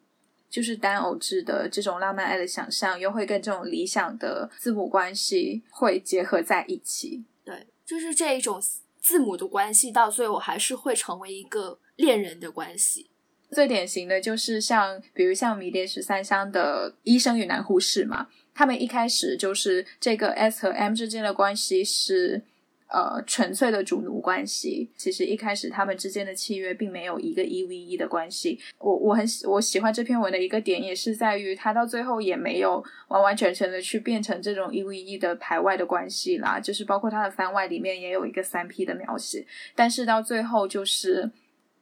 [0.51, 7.23] 就是单偶制的这种浪漫爱的想象，又会跟这种理想的字母关系会结合在一起。
[7.45, 8.61] 对，就是这一种
[8.99, 13.09] 字母的关系，到最后还是会成为一个恋人的关系。
[13.51, 22.43] 最典型的就是像，比如像《迷迭十三香》的医生与男护士嘛，他们一开始就是这个 S 和 M 之间的关系是。
[22.91, 28.59] 呃，纯粹的主奴关系，其实一开始他们之间的契约并没有一个一 v 一的关系。
[28.79, 36.59] 我我很喜我喜欢这篇文的一个点，也是在于他到最后也没有完完全全的去变成这种一 v 一的排外的关系啦。
[36.59, 41.31] 就是包括他的番外里面也有一个三 P 的描写，但是到最后就是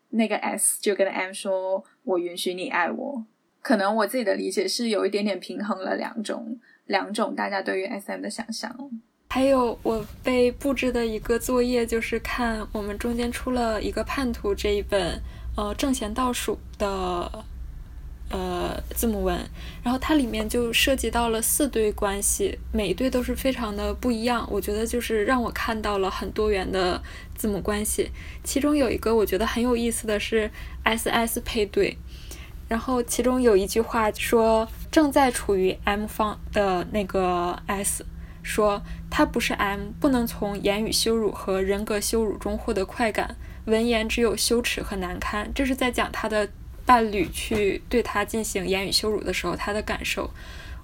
[0.10, 3.26] 那个 S 就跟 M 说：“我允许你爱我。”
[3.64, 8.92] 可能我自己的理解是有一点点平衡了两种两种大家对于 SM 的想象。
[9.32, 15.22] 还有我被布置的一个作业，就是看我们中间出了一个叛徒这一本，
[15.56, 17.46] 呃，正弦倒数的，
[18.32, 19.38] 呃，字母文，
[19.84, 24.48] 然后它里面就涉及到了四对关系，每一对都是非常的不一样。
[24.50, 27.00] 我觉得就是让我看到了很多元的
[27.36, 28.10] 字母关系。
[28.44, 30.50] 其中有一个我觉得很有意思的是
[30.82, 31.96] S S 配对，
[32.68, 38.04] 然后其中有一句话说正在处于 M 方的那个 S。
[38.50, 38.82] 说
[39.12, 43.36] 他不是 M，不能从言语羞辱和人格羞辱中获得快感，
[43.66, 45.52] 闻言只有羞耻和难堪。
[45.54, 46.50] 这是在讲他的
[46.84, 50.32] 伴侣去对他进行言语羞辱的时候，他的感受。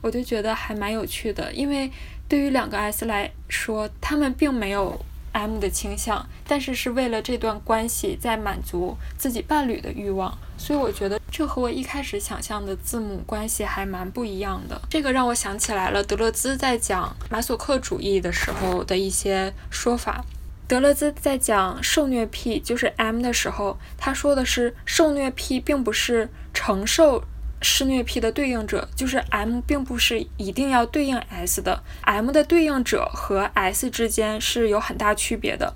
[0.01, 1.89] 我就觉得还蛮有趣的，因为
[2.29, 14.81] 对于两个 S 来说，他们并没有 M 的倾向，但是是为了这段关系在满足自己伴侣的欲望，所以我觉得这和我一开始想象的字母关系还蛮不一样的。
[14.89, 20.23] 这个让我想起来了，德勒兹在讲马索克主义的时候的一些说法。
[20.67, 27.23] 德勒兹在讲受虐癖就是 M 的时候，他说的是受虐癖并不是承受
[27.61, 35.71] 施虐癖的对应者，就是 M 并不是一定要对应 S 的，M 的对应者和 S 之间是有很大区别的，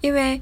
[0.00, 0.40] 因为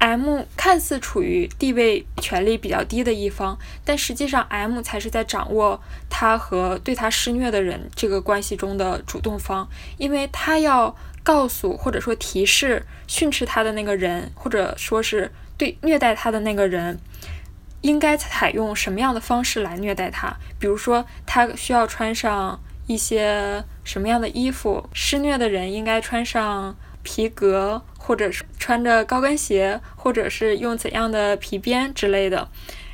[0.00, 10.94] M 看似处于地位权力比较低的一方，但实际上 M 才是在掌握他和对他施虐的人这个关系中的主动方，因为他要。
[11.22, 16.98] 告诉或者说提示训斥他的那个人，或者说是对虐待他的那个人，
[17.82, 20.34] 应该采用什么样的方式来虐待他？
[20.58, 24.88] 比如说，他需要穿上一些什么样的衣服？
[24.94, 32.48] 施虐的人应该穿上皮革，或者是穿着高跟鞋，或者是用怎样的皮鞭之类的？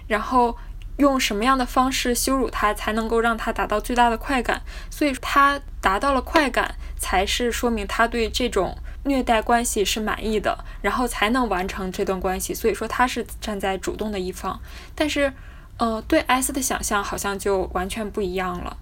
[0.07, 0.59] 然后。
[0.99, 4.63] 用什么样的方式羞辱他才能够让他达到最大的快感？
[4.89, 8.75] 所以他达到了快感，才是说明他对这种
[9.05, 12.55] 虐待关系是满意的，然后才能完成这段关系。
[12.55, 14.59] 所以说他是站在主动的一方。
[14.95, 15.31] 但是，
[15.77, 18.79] 呃，对 S 的想象好像就完全不一样了。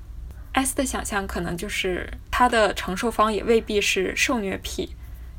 [0.52, 4.94] S 的想象可能就是他的承受方也未必是受虐癖，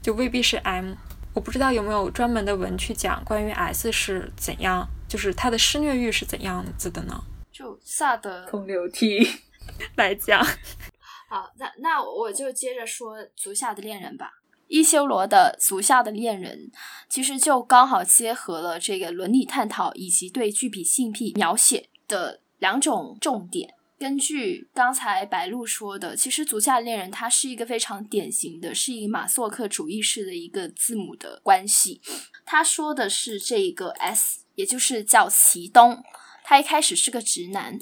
[0.05, 0.93] 就未必是 M。
[1.33, 4.87] 我不知道有没有专门的文去讲关于 S 是怎样。
[5.07, 7.23] 就是他的施虐欲是怎样子的呢？
[7.51, 9.27] 就萨德空流涕
[9.97, 10.43] 来讲，
[11.27, 14.31] 好，那那我就接着说足下的恋人吧。
[14.67, 16.71] 伊修罗的足下的恋人
[17.07, 23.73] 其实就刚好结合了这个伦理探讨以及对具体性癖描写的两种重点。
[24.05, 31.99] 根据刚才白露说的，其实足下恋人它是一个非常典型的，是以马索克主义式的一个字母的关系。
[32.45, 34.41] 他说的是这个 S。
[34.53, 36.01] 也就是叫齐东，
[36.43, 37.77] 他一开始是个直男，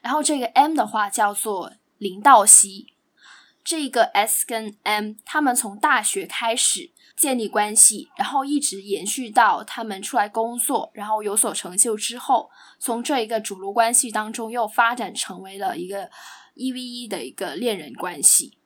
[0.00, 2.94] 然后这个 M 的话叫做林道熙，
[3.62, 16.10] 这个 S 跟 M 他们从大学开始建立关系，然后一直延续到他们出来工作，然后有所成就之后，从这一个主奴关系当中又发展成为了一个
[16.54, 18.58] 一 v 一的一个恋人关系。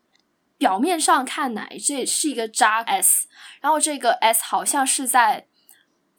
[0.59, 3.29] 表面上看来这是一个渣 S，
[3.61, 5.47] 然后这个 S 好像是在。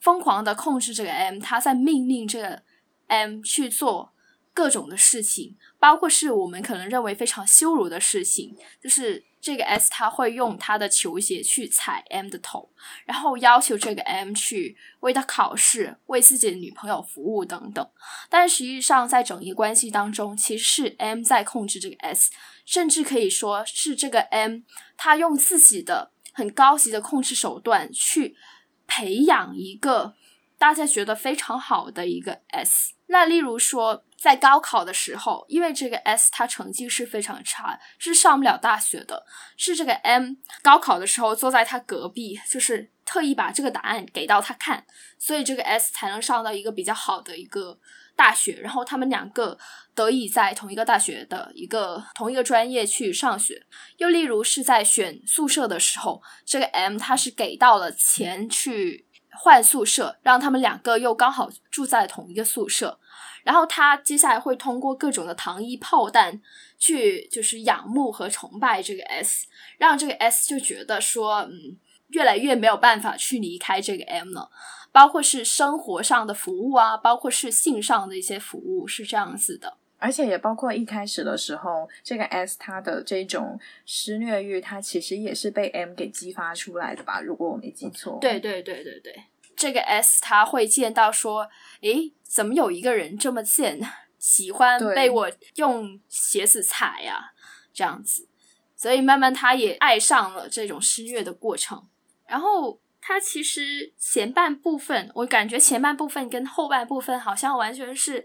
[0.00, 2.64] 疯狂的控制这个 M，他在命令这个
[3.06, 4.11] M 去做
[4.54, 12.70] 各种的事情，包括是我们可能认为非常羞辱的事情，就是这个 S 他会用他的球鞋去踩 M 的头，
[13.04, 17.88] 然后要求这个 M 去为他考试、为自己的女朋友服务等等。
[18.28, 22.30] 但实际上，在整一个关系当中，其实是 M 在控制这个 S，
[22.64, 24.60] 甚至可以说是这个 M
[24.96, 28.36] 他用自己的很高级的控制手段去。
[28.84, 30.16] 培养一个
[30.58, 39.26] 大家觉得非常好的一个 S，那例如说在高考的时候，因为这个 S 他成绩是非常差，是上不了大学的，
[39.58, 44.86] 是这个 M 高考的时候坐在他隔壁，就是特意把这个答案给到他看，
[45.18, 47.78] 所以这个 S 才能上到一个比较好的一个
[48.16, 49.58] 大学，然后他们两个
[49.94, 53.66] 得以在同一个大学的一个同一个专业去上学。
[53.98, 62.98] 又例如是在选宿舍的时候，这个 M 他是给到了钱去换宿舍，让他们两个又刚好住在同一个宿舍。
[63.42, 66.40] 然后他接下来会通过各种的糖衣炮弹
[66.78, 69.46] 去就是仰慕和崇拜这个 S，
[69.78, 71.76] 让这个 S 就觉得说，嗯，
[72.08, 74.50] 越来越没有办法去离开这个 M 了。
[74.92, 79.78] 包括是生活上的服务啊，包括是性上的一些服务，是这样子的。
[80.02, 87.20] 而且也包括一开始的时候，这个 S 他的这种施虐欲，他其实也是被 M 给激发出来的吧？
[87.20, 88.18] 如果我没记错。
[88.20, 91.48] 对对对对对，这个 S 他会见到说，
[91.82, 93.80] 诶，怎么有一个人这么贱，
[94.18, 97.32] 喜欢被我用鞋子踩呀？
[97.72, 98.26] 这样子，
[98.74, 101.86] 所以慢慢他也爱上了这种施虐的过程，
[102.26, 102.80] 然后。
[103.04, 108.24] 它其实前半部分，我感觉前半部分跟后半部分好像完全是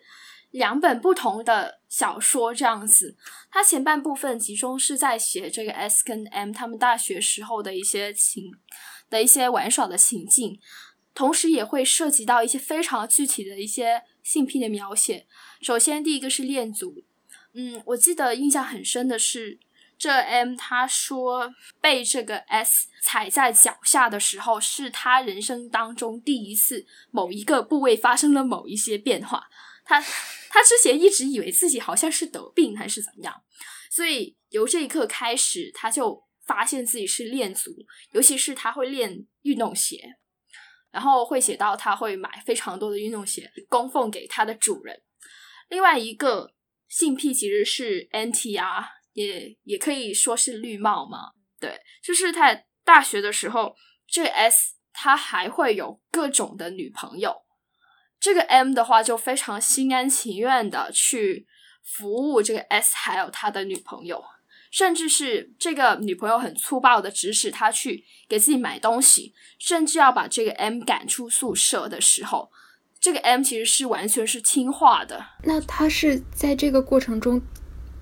[0.57, 3.15] 两本不同的小说这样子。
[3.49, 8.51] 它前半部分集中是在写这个 S 跟 M 他们大学时候的一些情
[9.09, 10.59] 的一些玩耍的情境，
[11.13, 15.27] 同时也会涉及到一些非常具体的一些性癖的描写。
[15.61, 17.03] 首先，第一个是恋足，
[17.53, 19.59] 嗯，我记得印象很深的是。
[19.99, 29.49] 这 M 他说被这个 S 踩在脚下的时候，是他人生当中第一次某一个部位发生了某一些变化。
[29.83, 29.99] 他
[30.49, 33.43] 他之前一直以为自己好像是得病还是怎么样，
[33.89, 37.71] 所以由这一刻开始，他就发现自己是恋足，
[38.11, 40.17] 尤其是他会练运动鞋，
[40.91, 45.01] 然后会写到他会买非常多的运动鞋供奉给他的主人。
[45.69, 46.53] 另外一个
[46.87, 51.31] 性癖其实是 NTR，，也也可以说是绿帽嘛。
[51.59, 53.75] 对，就是他大学的时候，
[54.07, 57.35] 这 S 他还会有各种的女朋友，
[58.19, 61.47] 这个 M 的话就非常心甘情愿的去
[61.83, 64.23] 服务这个 S，还有他的女朋友，
[64.71, 72.51] 甚至是这个女朋友很粗暴的指使他去给自己买东西，甚至要把这个 M 赶出宿舍的时候，
[72.99, 75.25] 这个 M 其实是完全是听话的。
[75.43, 77.41] 那他是在这个过程中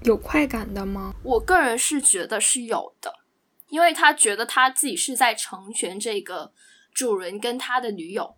[0.04, 1.14] 有快感的吗？
[1.24, 3.14] 我个人是觉得是有的。
[3.70, 6.54] 因为他觉得他自己是在成全这个
[6.94, 8.36] 主人跟他的女友，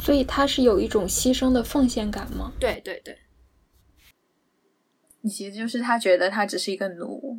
[0.00, 2.52] 所以他是有一种牺牲的奉献感吗？
[2.58, 3.18] 对对对，
[5.28, 7.38] 其实就是他觉得他只是一个奴。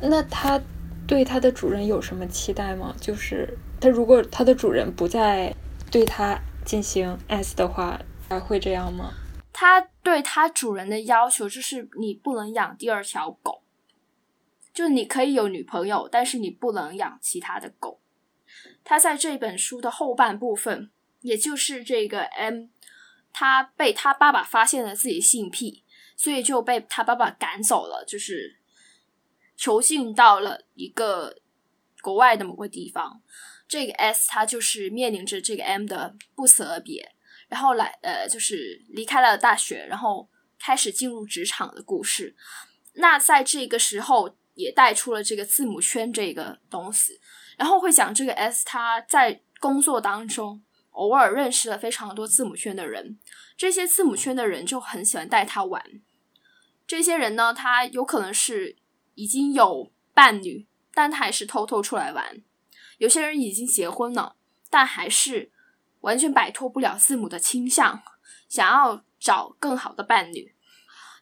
[0.00, 0.60] 那他
[1.06, 2.94] 对他的主人有什么期待吗？
[3.00, 5.54] 就是他如果他的主人不再
[5.90, 9.14] 对他进行 S 的话，还会这样吗？
[9.52, 13.62] 他对他主人的要求就是你不能养第二条狗。
[14.74, 18.02] 就你可以有女朋友，但是你不能养其他的狗。
[18.84, 22.66] 他在这本书的后半部分，也就是这个 M，
[23.32, 25.84] 他被他爸爸发现了自己性癖，
[26.16, 28.58] 所以就被他爸爸赶走了，就是
[29.56, 31.36] 囚禁到了一个
[32.00, 33.22] 国外的某个地方。
[33.68, 37.14] 这个 S 他就是面临着这个 M 的不辞而别，
[37.48, 42.34] 然后来呃，就是离开了大学，然后开始进入职场的故事。
[42.94, 44.36] 那在这个时候。
[44.56, 47.20] 也带出了这个字母圈这个东西，
[47.58, 50.62] 然后会讲这个 S 他在工作当中
[50.96, 53.18] 偶尔认识了非常多字母圈的人，
[53.56, 55.82] 这些字母圈的人就很喜欢带他玩。
[56.86, 58.76] 这些人呢，他有可能是
[59.14, 62.42] 已经有伴侣，但他还是偷偷出来玩；
[62.98, 64.36] 有些人已经结婚了，
[64.68, 65.50] 但还是
[66.00, 68.02] 完全摆脱不了字母的倾向，
[68.48, 70.54] 想要找更好的伴侣。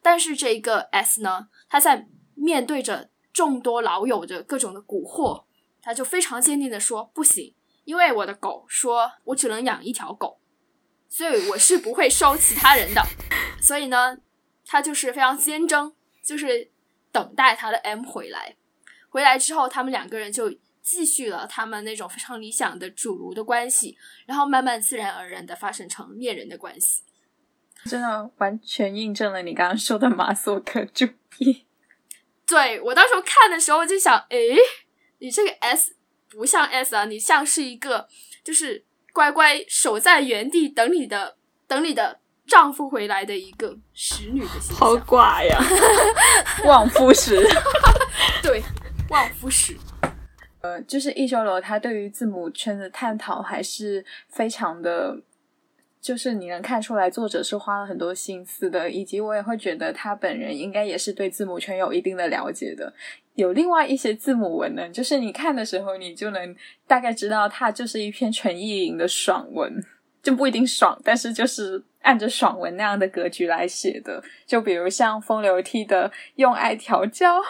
[0.03, 3.11] 但是这个 S 呢，他在面对着。
[3.35, 5.43] 众多老友的各种的蛊惑，
[5.83, 7.53] 他就非常坚定的说：“不行，
[7.85, 10.41] 因为我的狗说我只能养一条狗，
[11.09, 13.03] 所以我是不会收其他人的。
[13.61, 14.19] 所以呢，
[14.67, 16.71] 他就是非常坚贞，就是
[17.13, 18.57] 等待他的 M 回来。
[19.09, 27.03] 回来之后，他们两个人就继续了他们那种非常理想的主奴的关系，然后慢慢自然而然的发生成恋人的关系。
[27.85, 31.07] 真的完全印证了你刚刚说的马索克主
[31.39, 31.67] 义。”
[32.47, 34.57] 对我当时看的时候就想，诶，
[35.19, 35.97] 你这个 S
[36.37, 38.07] 不像 S 啊，你像是一个
[38.43, 44.77] 就是乖乖守在原地等你的等你的丈夫回来的一个使女的形象。
[44.77, 45.59] 好寡呀，
[46.67, 47.43] 旺夫石。
[48.43, 48.63] 对，
[49.11, 49.77] 旺夫石。
[50.61, 55.19] 呃，就是一修罗他对于字母圈的探讨还是非常的。
[56.05, 62.93] 就是你能看出来，作者是花了很多心思的，以及我也会觉得他本人应该也是对字母圈有一定的了解的。
[63.37, 66.55] 有另外一些字母文呢，就是你看的时候，你就能
[66.87, 69.83] 大概知道它就是一篇纯意淫的爽文，
[70.23, 74.23] 就不一定爽，但是就是按着爽文那样的格局来写的。
[74.45, 77.41] 就比如像风流倜的用爱调教，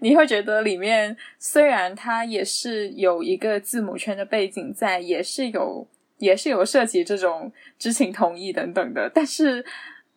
[0.00, 5.86] 你会觉得里面虽然它也是有一个字母圈的背景在，也是有。
[6.20, 9.64] 也是有涉及这种知情同意等等的，但是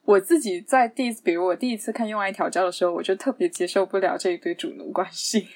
[0.03, 5.47] 我自己在第，比如我第一次看《用爱调教》的时候，我就特别接受不了这一对主奴关系。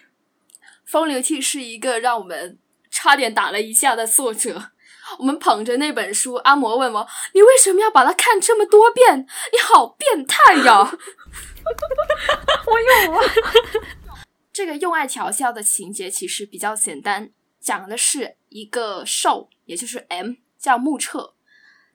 [0.85, 2.57] 风流倜是一个让我们
[2.89, 4.71] 差点打了一架的作者，
[5.19, 9.27] 我们捧着那本书，阿嬷问我：“你为什么要把它看这么多遍？
[9.51, 10.89] 你好变态呀！
[12.65, 13.21] ”我有啊。
[14.53, 19.49] 这个用爱调教的情节其实比较简单，讲的是一个受。
[19.67, 21.35] 也就是 M 叫穆彻，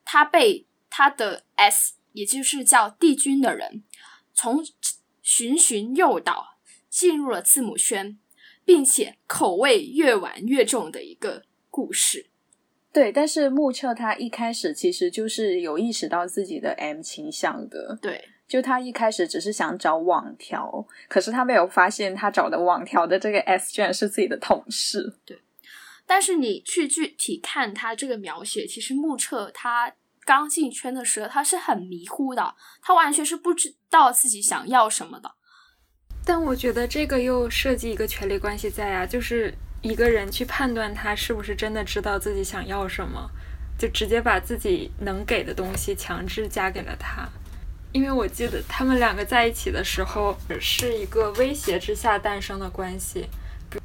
[0.04, 3.82] 他被他的 S，也就是叫帝君的人，
[4.32, 4.64] 从
[5.20, 6.58] 循循诱导
[6.88, 8.18] 进入了字母圈，
[8.64, 12.26] 并且口味越玩越重的一个故事。
[12.92, 17.98] 对，但是穆彻他一开始其实就是有意识到自己的 M 倾向的。
[18.02, 25.14] 对，就他一开始只是想找网条，可是他没有发现他找的网条的这个 S 居然是自己的同事。
[25.24, 25.38] 对。
[26.12, 29.90] 但是你去具体看他这个描写，其实穆彻他
[30.26, 35.32] 刚进圈的时候，他是很迷糊的，他完全是不知道自己想要什么的。
[36.22, 43.30] 但我觉得这个又涉及一个权力关系在啊，就是一个人去判断他是不是真的知道自己想要什么，
[43.78, 47.26] 就直接把自己能给的东西强制加给了他。
[47.90, 53.26] 因为我记得他们两个在一起的时候是一个威胁之下诞生的关系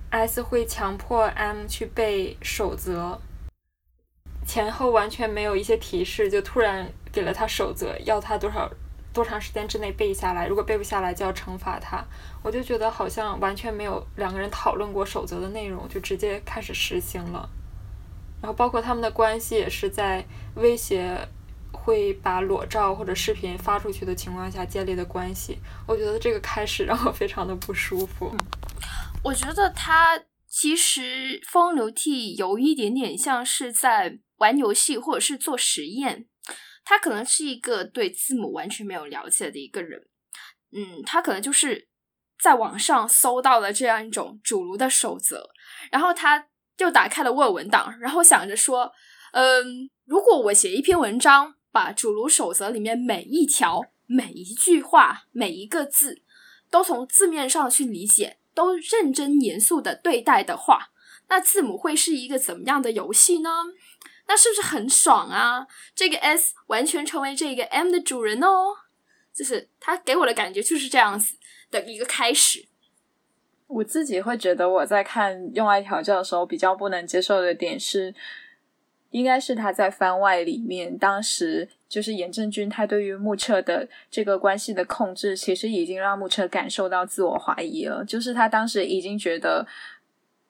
[0.09, 3.19] ，S 会强迫 M 去背守则，
[4.45, 8.69] 前后完全没有一些提示，就突然给了他守则，要他多少
[9.13, 12.03] 多长时间之内背下来，如果背不下来就要惩罚他。
[12.43, 17.49] 我就觉得好像完全没有两个人讨论过守则的内容，就直接开始实行了。
[18.41, 20.25] 然后包括他们的关系也是在
[20.55, 21.27] 威胁。
[21.71, 28.35] 会把裸照或者视频发出去的情况下建立的关系，我觉得这个开始让我非常的不舒服。
[29.23, 36.27] 我觉得他其实风流倜有一点点像是在玩游戏或者是做实验，
[36.85, 40.07] 他可能是一个对字母完全没有了解的一个人。
[40.71, 41.87] 嗯，他可能就是
[42.41, 45.49] 在网上搜到了这样一种主炉的守则，
[45.91, 46.47] 然后他
[46.77, 48.93] 就打开了 Word 文档，然后想着说，
[49.33, 51.55] 嗯，如果我写一篇文章。
[51.69, 56.23] 把主炉守则里面每一条、每一句话、每一个字，
[56.71, 60.89] 都从字面上去理解，都认真严肃的对待的话，
[61.27, 63.49] 那字母会是一个怎么样的游戏呢？
[64.25, 65.67] 那是不是很爽啊？
[65.93, 68.75] 这个 S 完全成为这个 M 的主人哦，
[69.31, 71.35] 就是他给我的感觉就是这样子
[71.69, 72.67] 的一个开始。
[73.67, 78.15] 我自己会觉得我在看用爱调教的时候，比较不能接受的点是。
[79.11, 88.03] 应该是他在番外里面，当时就是严正军，他对于木彻的这个关系的控制，其实已经让木彻感受到自我怀疑了。
[88.03, 89.65] 就是他当时已经觉得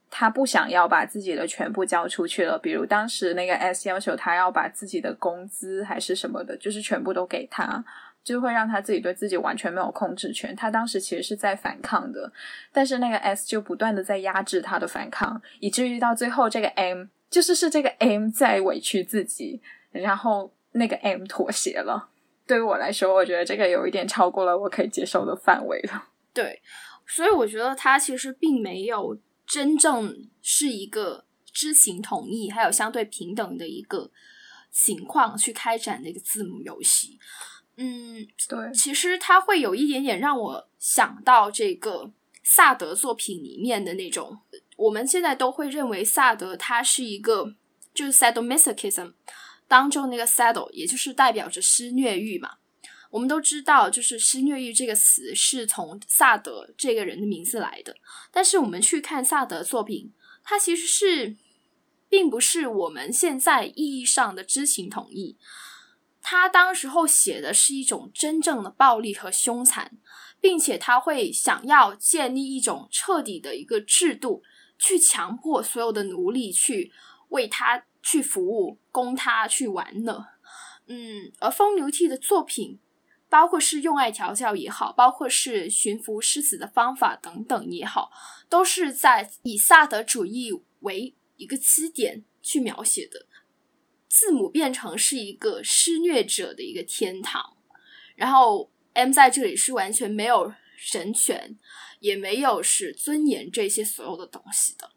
[0.09, 2.57] 他不想要把自己的全部交出去了。
[2.57, 7.85] 比如当时那个 S 要求他要把自己的工资还是什么的，就是全部都给他，
[8.23, 10.55] 就会让他自己对自己完全没有控制权。
[10.55, 12.31] 他当时其实是在反抗的，
[12.73, 17.05] 但是那个 S 就不断的在压制他的反抗，以至于到最后这个 M。
[17.29, 19.61] 就是是这个 M 在委屈自己，
[19.91, 22.09] 然后那个 M 妥协了。
[22.45, 26.07] 对于我来说，我觉得这个有一点超过了我可以接受的范围了。
[26.33, 26.61] 对，
[27.05, 34.09] 所以我觉得他其实并没有真正是一个知情同意，还有相对平等的一个
[34.71, 37.19] 情况去开展的一个字母游戏。
[37.75, 42.09] 嗯，对，其实他会有一点点让我想到这个
[42.41, 44.39] 萨德作品里面的那种。
[44.77, 47.53] 我们现在都会认为萨德他是一个，
[47.93, 49.13] 就是 sadomasochism
[49.67, 52.57] 当中那个 sado，也就是代表着施虐欲嘛。
[53.09, 57.95] 我们都知道，就是施虐欲这个词是从萨德这个人的名字来的。
[58.31, 60.13] 但是我们去看萨德作品，
[60.43, 61.37] 他其实是
[62.09, 65.37] 并不是我们现在意义上的知情同意。
[66.21, 69.97] 他当时候写的是一种真正的暴力和凶残，
[70.41, 74.43] 并且他会想要建立一种彻底的一个制度。
[74.77, 76.91] 去强迫所有的奴隶去
[77.29, 80.27] 为他去服务，供他去玩乐。
[80.87, 82.79] 嗯，而风流倜的作品，
[83.29, 88.11] 包括是用爱调教也好，包括是驯服狮子的方法等等也好，
[88.47, 93.25] 都是在以萨德主义为一个基点去描写的。
[94.07, 97.57] 字母变成是一个施虐者的一个天堂，
[98.15, 101.57] 然后 M 在这里是完全没有神权。
[101.99, 104.87] 也没有是尊严这些所有的东西的。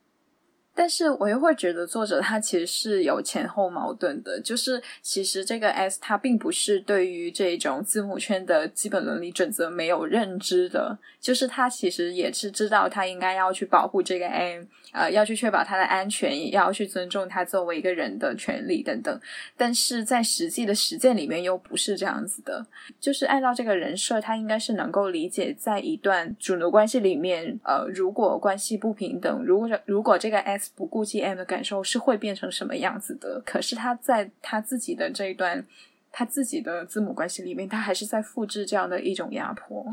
[0.75, 19.21] 但是我又会觉得作者他其实是有前后矛盾的，就是其实这个 S 他并不是对于这种字母圈的基本伦理准则没有认知的，就是他其实也是知道他应该要去保护这个 M，呃，要去确保他的安全，也要去尊重他作为一个人的权利等等。
[19.57, 22.67] 但是在实际的实践里面又不是这样子的，
[22.99, 33.41] 就是按照这个人设，他应该是能够理解在一段主奴关系里面，呃，如果关系不平等，如果如果这个 S 不顾及 M 的感受是会变成什么样子的？
[33.45, 35.65] 可是他在他自己的这一段
[36.11, 39.87] 他自己的字母关系里面，他还是在复制这样的一种压迫。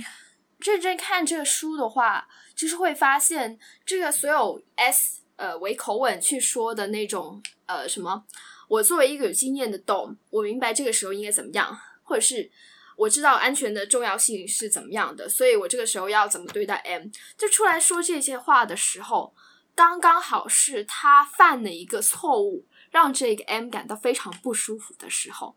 [0.59, 2.27] 认真看这个书的话，
[2.57, 8.25] 就是会发现这个所有 S 呃为口吻去说的那种呃什么，
[8.67, 12.51] 我作为一个有经验的 Dom，我明白这个时候应该怎么样，或者是
[12.97, 19.33] 我知道安全的重要性是怎么样的，所以我这个时候要怎么对待 M，就出来说这些话的时候。
[19.75, 25.55] 刚刚好是他犯了一个错误，让这个 M 感到非常不舒服的时候，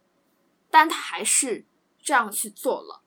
[0.70, 1.64] 但他还是
[2.02, 3.00] 这样去做了，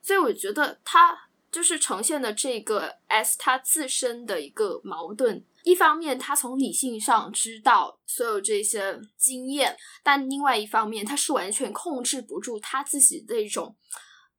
[0.00, 5.44] 所以我觉得他就是呈现的这个 S 他自身的一个矛盾。
[5.62, 13.76] 一方面，他从理性上知道所有这些经验，但另外一方面，他是完全控制不住他自己的一种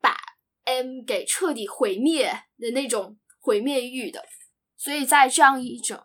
[0.01, 0.17] 把
[0.65, 4.25] M 给彻底毁灭的那种毁灭欲的。
[4.75, 5.99] 所以在这样一种，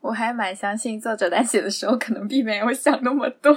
[0.00, 3.52] 我还蛮相信作者在写的时候可能并没有想那么多，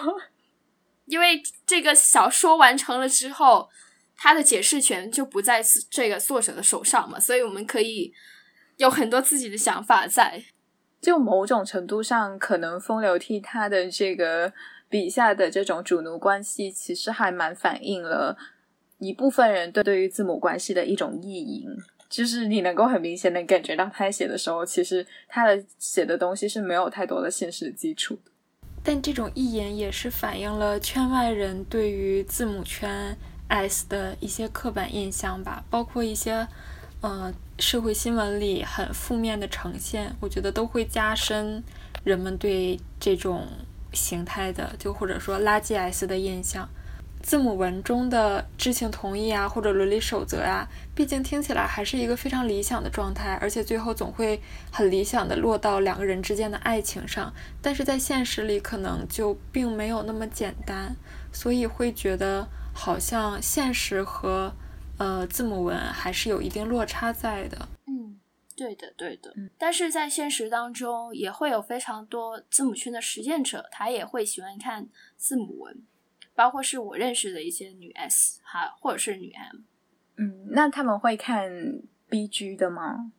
[1.05, 3.69] 因为这个小说完成了之后，
[4.17, 8.13] 它的解释权就不在这个作者的手上嘛，所以我们可以
[8.77, 10.43] 有很多自己的想法在。
[11.01, 14.51] 就某种程度上，可能风流倜他的这个
[14.89, 18.35] 笔下的这种主奴关系，其实还蛮反映了
[18.97, 21.67] 一部分人对对于字母关系的一种意淫。
[22.09, 28.31] 就是你能够很明显的感觉到，他写的时候，其实他的写的东西是没有太多的现实基础的。
[28.83, 36.47] 但这种意淫也是反映了圈外人对于字母圈 S 的一些刻板印象吧，包括一些。
[37.01, 41.63] 嗯，社会新闻里很负面的呈现，我觉得都会加深
[42.03, 43.47] 人们对这种
[43.93, 46.67] 形态的，就或者说垃圾 S 的印象。
[47.21, 54.41] 字母文中的知情同意啊，或者伦理守则啊，毕竟听起来还是一个非常理想的状态，而且最后总会
[54.71, 57.31] 很理想的落到两个人之间的爱情上。
[57.61, 60.95] 但是在现实里，可能就并没有那么简单，
[61.31, 64.53] 所以会觉得好像现实和。
[64.97, 67.67] 呃，字母文还是有一定落差在的。
[67.85, 68.17] 嗯，
[68.55, 69.33] 对的，对的。
[69.35, 75.83] 嗯，但是在现实当中，也会有非常多字母圈的实践者，他也会喜欢看字母文，
[76.33, 79.57] 包括是我认识的一些女 S 哈，或者是女 M。
[80.15, 81.51] 嗯，那他们会看
[82.09, 83.11] BG 的吗？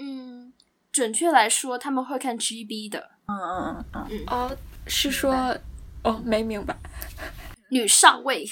[0.00, 0.52] 嗯，
[0.90, 3.12] 准确来说，他们会看 GB 的。
[3.26, 4.24] 嗯嗯嗯嗯。
[4.26, 4.56] 哦，
[4.88, 5.56] 是说，
[6.02, 6.76] 哦，没明白。
[7.70, 8.44] 女上位。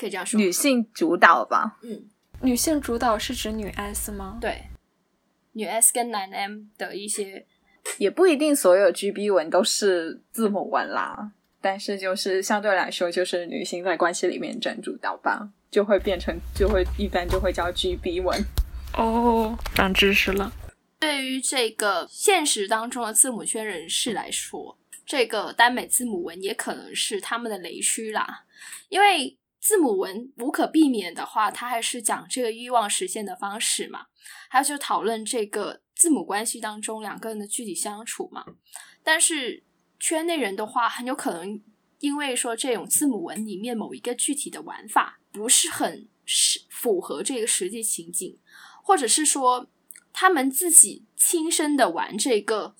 [0.00, 1.76] 可以这样说，女性主导吧。
[1.82, 2.02] 嗯，
[2.40, 4.38] 女性主导是指女 S 吗？
[4.40, 4.62] 对，
[5.52, 7.44] 女 S 跟男 M 的一些，
[7.98, 11.32] 也不一定所有 GB 文都是字母文啦。
[11.60, 18.42] 但是就是相对来说，就是女性在关系里面占主导吧，就会变成就会一般就会叫 GB 文。
[18.96, 20.50] 哦，长知识了。
[20.98, 28.44] 对于这个现实当中的字母圈人士来说，这个耽美字母文也可能是他们的雷区啦，
[28.88, 29.36] 因为。
[29.60, 34.06] 字母文无可避免的话，它还是讲这个欲望实现的方式嘛，
[34.48, 38.44] 还有就讨论这个字母关系当中两个人的具体相处嘛。
[39.04, 39.62] 但是
[39.98, 41.62] 圈内人的话，很有可能
[41.98, 48.38] 因为说这种字母文里面某一个具体的玩法不是很是符合这个实际情景，
[48.82, 49.68] 或者是说
[50.12, 52.74] 他们自己亲身的玩这个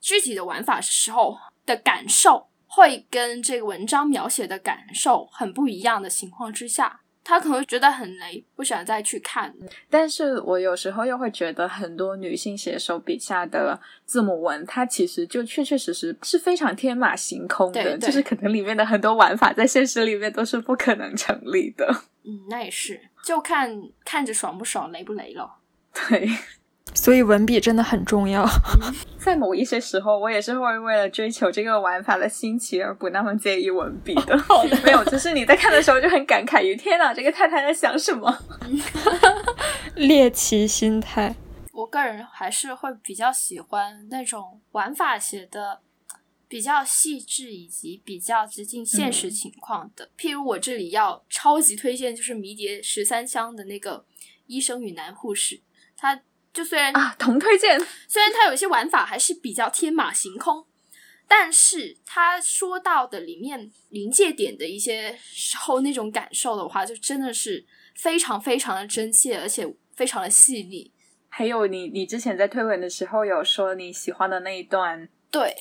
[0.00, 2.48] 具体的玩法时候的感受。
[2.74, 9.54] 会跟这个文章描写的感受很不一样的情况之下，他可能会觉得很雷，不想再去看。
[9.88, 21.86] 但是我有时候又会觉得，很多女性写手笔下的字母文，它其实就确确实实是非常天马行空的，就是可能里面的很多玩法在现实里面都是不可能成立的。
[22.24, 23.70] 嗯，那也是，就看
[24.04, 25.58] 看着爽不爽，雷不雷了。
[26.08, 26.28] 对。
[26.92, 28.46] 所以文笔真的很重要，
[29.18, 34.36] 在某一些时候，我也是会为了追求这个玩法的新奇而不那么介意文笔的。
[34.84, 38.38] 没有，就是你在看的时候就很感慨于天哪，这个太太在想什么？
[39.96, 41.34] 猎奇心态。
[41.72, 45.80] 我个人还是会比较喜欢那种玩法写的
[46.46, 50.08] 比较细致以及比较接近现实情况的。
[50.16, 54.04] 譬如我这里要超级推荐，就是《迷迭十三香》的那个
[54.46, 55.60] 医生与男护士，
[55.96, 56.20] 他。
[56.54, 57.78] 就虽然啊，同推荐，
[58.08, 60.64] 虽然它有一些玩法还是比较天马行空，
[61.26, 70.92] 但是他说到的里面临界点的一些时候那种感受的话，就真的是非常非常的真切，而且非常的细腻。
[71.28, 75.56] 还有你，你之前在推文的时候有说你喜欢的那一段，对，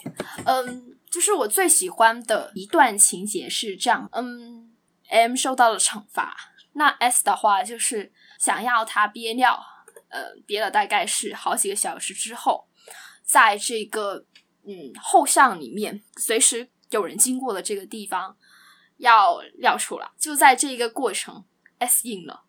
[0.45, 4.71] 嗯，就是我最喜欢的一段情节是这样，嗯
[5.09, 6.37] ，M 受到了惩罚，
[6.73, 9.72] 那 S 的话就是想要他憋尿。
[10.13, 12.67] 呃，憋了大概是好几个小时之后，
[13.23, 14.27] 在这个
[14.63, 18.37] 嗯后巷里面，随时有人经过的这个地方
[18.97, 21.43] 要尿出来，就在这个过程
[21.79, 22.43] ，S 硬了，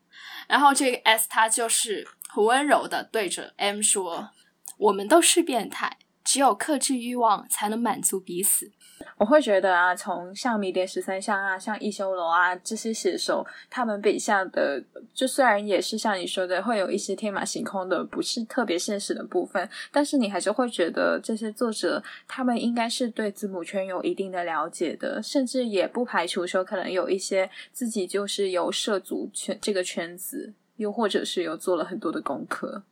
[0.47, 4.29] 然后这个 S 他就是很温柔的对着 M 说
[4.77, 8.71] ：“我们都是变态，只有克制欲望才能满足彼此。”
[9.19, 32.83] 我会觉得啊，从像迷迭十三香啊，像一修罗啊这些写手，他们笔下的就虽然也是像你说的，会有一些天马行空的，不是特别现实的部分，但是你还是会觉得这些作者他们应该是对字母圈有一定的了解的，甚至也不排除说可能有一些自己就是有涉足圈这个圈子，又或者是有做了很多的功课。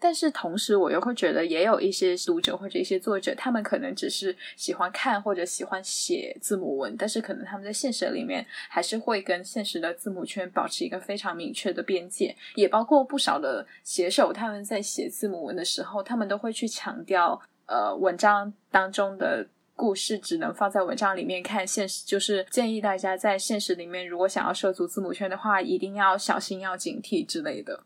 [0.00, 12.34] 但是同时，我又会觉得，也有一些读者或者一些作者，他们可能只是喜欢看或者喜欢写字母文，但是可能他们在现实里面还是会跟现实的字母圈保持一个非常明确的边界。
[12.54, 19.46] 也包括不少的写手，他们在写字母文的时候，他们都会去强调，呃，文章当中的。
[19.76, 27.82] 故事只能放在文章里面看，现实就是建议大家在现实里面，如果想要涉足字母圈的话，一定要小心、要警惕之类的。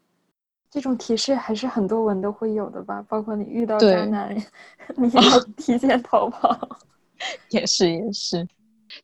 [0.75, 3.01] 这种提示还是很多文都会有的吧？
[3.09, 4.37] 包括你遇到渣男，
[4.99, 5.23] 你要
[5.57, 6.51] 提前逃跑。
[7.51, 8.45] 也是也是，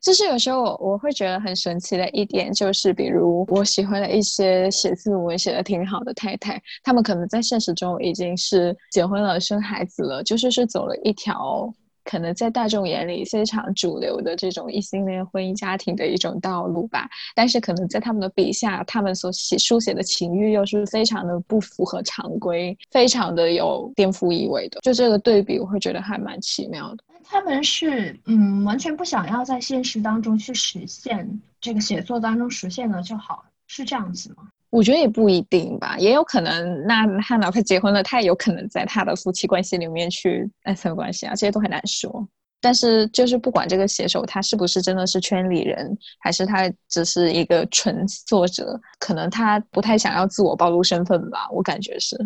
[0.00, 11.72] 就是有时候我我会觉得很神奇的一点，就是比如我喜欢的一些写字母文写的挺好的太太，他们可能在现实中已经是结婚了、生孩子了，就是是走了一条。
[12.10, 24.80] 可能在大众眼里非常主流的这种异性恋婚姻家庭的一种道路吧，但是可能在他们的笔下，他们所写书写的情欲又是非常的不符合常规，非常的有颠覆意味的。
[24.80, 27.04] 就这个对比，我会觉得还蛮奇妙的。
[27.22, 34.48] 他们是嗯，完全不想要在现实当中去实现这个写作当中实现了就好，是这样子吗？
[34.70, 36.86] 我觉得也不一定吧，也有可能。
[36.86, 42.26] 那他哪怕结婚了，他也有可能在他的夫妻关系里面去爱层关系啊，这些都很难说。
[42.62, 51.48] 但是就是不管这个写手他是不是真的是圈里人，还是他只是一个纯作者，可能他不太想要自我暴露身份吧。
[51.50, 52.16] 我感觉是。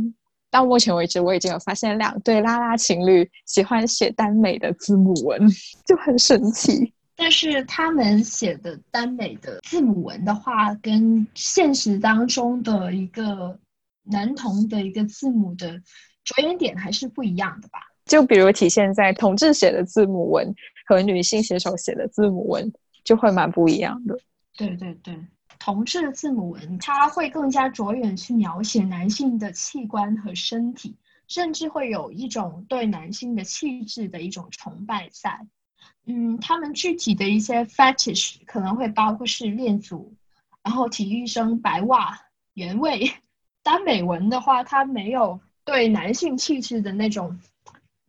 [0.50, 5.40] 到目前为止，我已经有发现两对拉拉情侣喜欢写耽美的字母文，
[5.86, 6.92] 就很神奇。
[7.16, 13.58] 但是他们写的耽美的字母文的话，跟现实当中的一个
[14.02, 15.80] 男童的一个字母的
[16.24, 17.78] 着眼点还是不一样的吧？
[18.06, 20.52] 就比如体现在同志写的字母文
[20.86, 22.70] 和女性写手写的字母文，
[23.04, 24.18] 就会蛮不一样的。
[24.56, 25.16] 对对对，
[25.58, 30.96] 同志的字母文，它会更加着眼去描写男性的器官和身体，
[31.28, 35.46] 甚至会有一种对男性的气质的一种崇拜在。
[36.06, 40.12] 嗯，他们具体的一些 fetish 可能会包括是恋足，
[40.62, 42.14] 然后体育生、白袜、
[42.52, 43.10] 原味。
[43.62, 47.34] 耽美文的话，它没有对男性气质的那种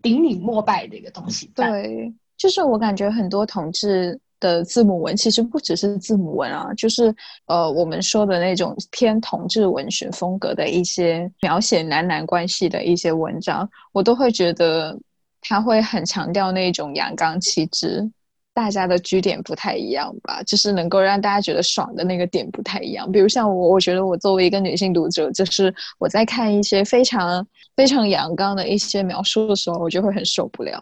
[0.02, 1.50] 顶礼膜拜的一个东西。
[1.56, 7.16] 对，就是我感觉很多同志的字母文其实不只是字母文啊，就是
[7.46, 15.00] 呃我们说的那种偏同志文学风格的一些描写男男关系的一些文章，我都会觉得。
[15.48, 18.12] 他会很强调那种阳刚气质，
[18.52, 23.12] 大家的居点不太一样吧，就是能够让大家觉得爽的那个点不太一样。
[23.12, 30.82] 比如像我，我觉得我作为一个女性读者，就是我在看一些非常非常阳刚的一些描述的时候，我就会很受不了。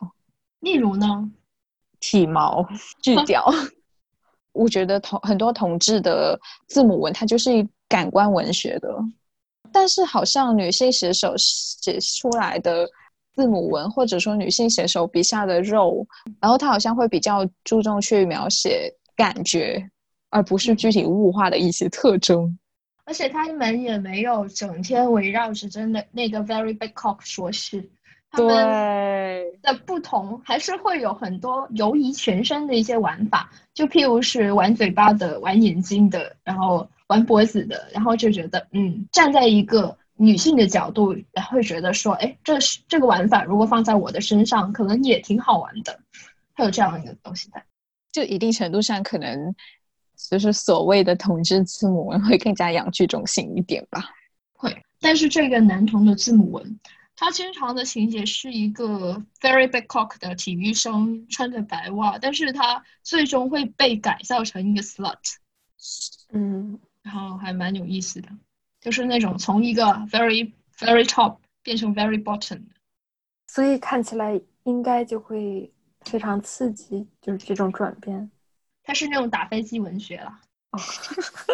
[0.61, 1.29] 例如呢，
[1.99, 2.65] 体毛、
[3.01, 3.53] 巨屌，
[4.53, 8.87] 我觉得同很多同志的字母文，它就是感官文学的，
[9.73, 12.87] 但是好像女性写手写出来的。
[13.33, 16.05] 字母文，或者说女性写手笔下的肉，
[16.39, 19.83] 然后他好像会比较注重去描写感觉，
[20.29, 22.57] 而不是具体物化的一些特征。
[23.05, 27.83] 而且他们也没有整天围绕着真的那个 very big cock 说事，
[28.31, 28.55] 他们
[29.61, 39.97] 的不同还是会有很多游移全身的一些玩法，就譬如是玩嘴巴的、玩眼睛的，然后玩脖子的，然后就觉得嗯，站在一个。
[40.15, 41.15] 女性的角度
[41.49, 45.99] 会觉得说，哎，这是这个玩法，如果放在我的身上，可能也挺好玩的。
[46.55, 47.65] 会有这样一个东西在，
[48.11, 49.55] 就一定程度上，可能
[50.29, 54.11] 就是所谓的同志字母文会更加养具中性一点吧。
[54.53, 56.79] 会，但是这个男童的字母文，
[57.15, 65.37] 他经常的情节是一个 very big cock 的体育生穿着白袜，但是他最终会被改造成一个 slut。
[66.31, 68.29] 嗯，然后还蛮有意思的。
[68.83, 69.81] 就是那种从一个
[70.11, 72.61] very very top 变成 very bottom，
[73.47, 75.71] 所以看起来应该就会
[76.01, 78.29] 非常刺激，就是这种转变。
[78.83, 80.37] 它是那种打飞机文学了。
[80.71, 80.79] 哦，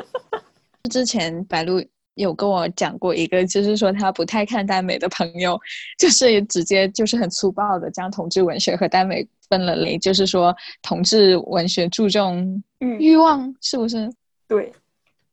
[0.90, 1.80] 之前白鹿
[2.16, 5.60] 有跟我讲过一个，就是说他不太看耽美的朋友，
[6.00, 14.12] 就是直接就是很粗暴的将同志文学和耽美分了类，就是说同志文学注重欲望，是不是？
[14.48, 14.74] 对。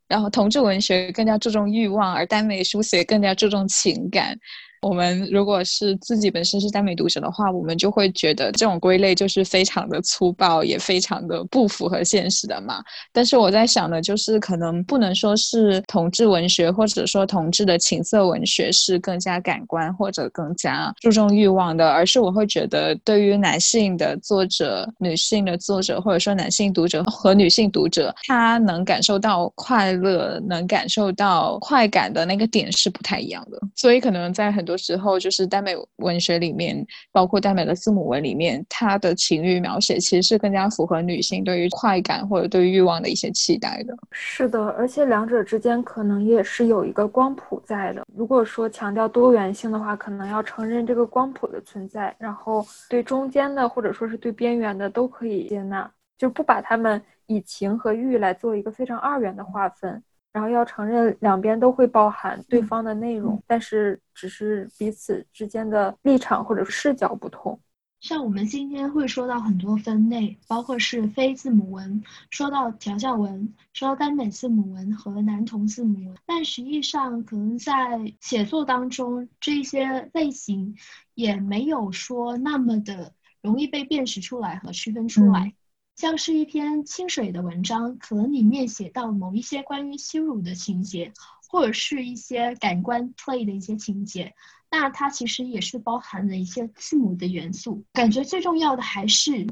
[0.08, 4.38] 然后，同志文学更加注重欲望，而耽美书写更加注重情感。
[4.82, 12.82] 我们如果是自己本身是耽美读者的话，我们就会觉得这种归类就是非常的粗暴，也非常的不符合现实的嘛。
[13.12, 33.58] 但是我在想的，就是可能不能说是同志文学，或者说同志的情色文学是更加感官或者更加注重欲望的，而是我会觉得，对于男性的作者、女性的作者，或者说男性读者和女性读者，他能感受到快乐、能感受到快感的那个点是不太一样的。
[33.74, 43.96] 所以可能在很多时候就是耽美文学里面，包括耽美的字母文里面，它的情欲描写其实是更加符合女性对于快感或者对于欲望的一些期待的。
[44.10, 48.04] 是的，而且两者之间可能也是有一个光谱在的。
[48.14, 55.88] 如果说强调多元性的话，可能要承认这个光谱的存在，然后对中间的或者说是对边缘的都可以接纳，
[56.18, 60.02] 就不把他们以情和欲来做一个非常二元的划分。
[60.36, 67.58] 然后要承认两边都会包含对方的内容，但是只是彼此之间的立场或者视角不同。
[68.00, 77.72] 像我们今天会说到很多分类，包括是非字母文，说到调教文，说到单美字母文和男同字母文，但实际上可能在
[78.20, 80.76] 写作当中，这些类型
[81.14, 85.54] 也没有说那么的容易被辨识出来和区分出来。
[85.96, 91.10] 像是一篇清水的文章，可能里面写到某一些关于羞辱的情节，
[91.48, 94.34] 或者是一些感官 play 的一些情节，
[94.70, 97.82] 那它其实也是包含了一些字母的元素。
[97.94, 99.46] 感觉最重要的还是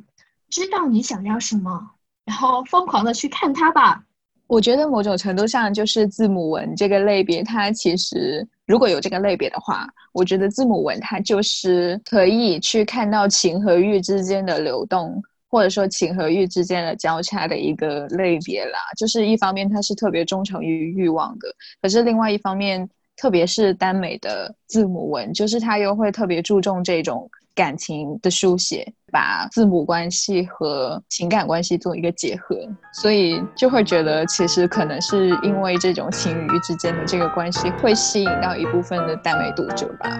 [0.50, 1.92] 知道你想要什么，
[2.26, 4.04] 然后疯狂的去看它吧。
[4.46, 15.22] 我觉得某种程度上就是字母文这个类别，它其实如果有这个类别的话，我觉得字母文它就是可以去看到情和欲之间的流动。
[15.54, 21.46] 或者说情和欲之间的交叉的一个类别啦，就是一方面他是特别忠诚于欲望的，
[21.80, 32.58] 可是另外一方面，特别是耽美的字母文，就是他又会特别注重这种感情的书写，把字母关系和情感关系做一个结合，
[32.92, 40.10] 所以就会觉得其实可能是因为这种情与欲之间的这个关系，会吸引到一部分的耽美读者吧。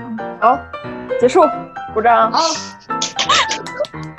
[0.41, 0.57] 好，
[1.21, 1.41] 结束，
[1.93, 2.31] 鼓掌。
[2.31, 2.39] 好。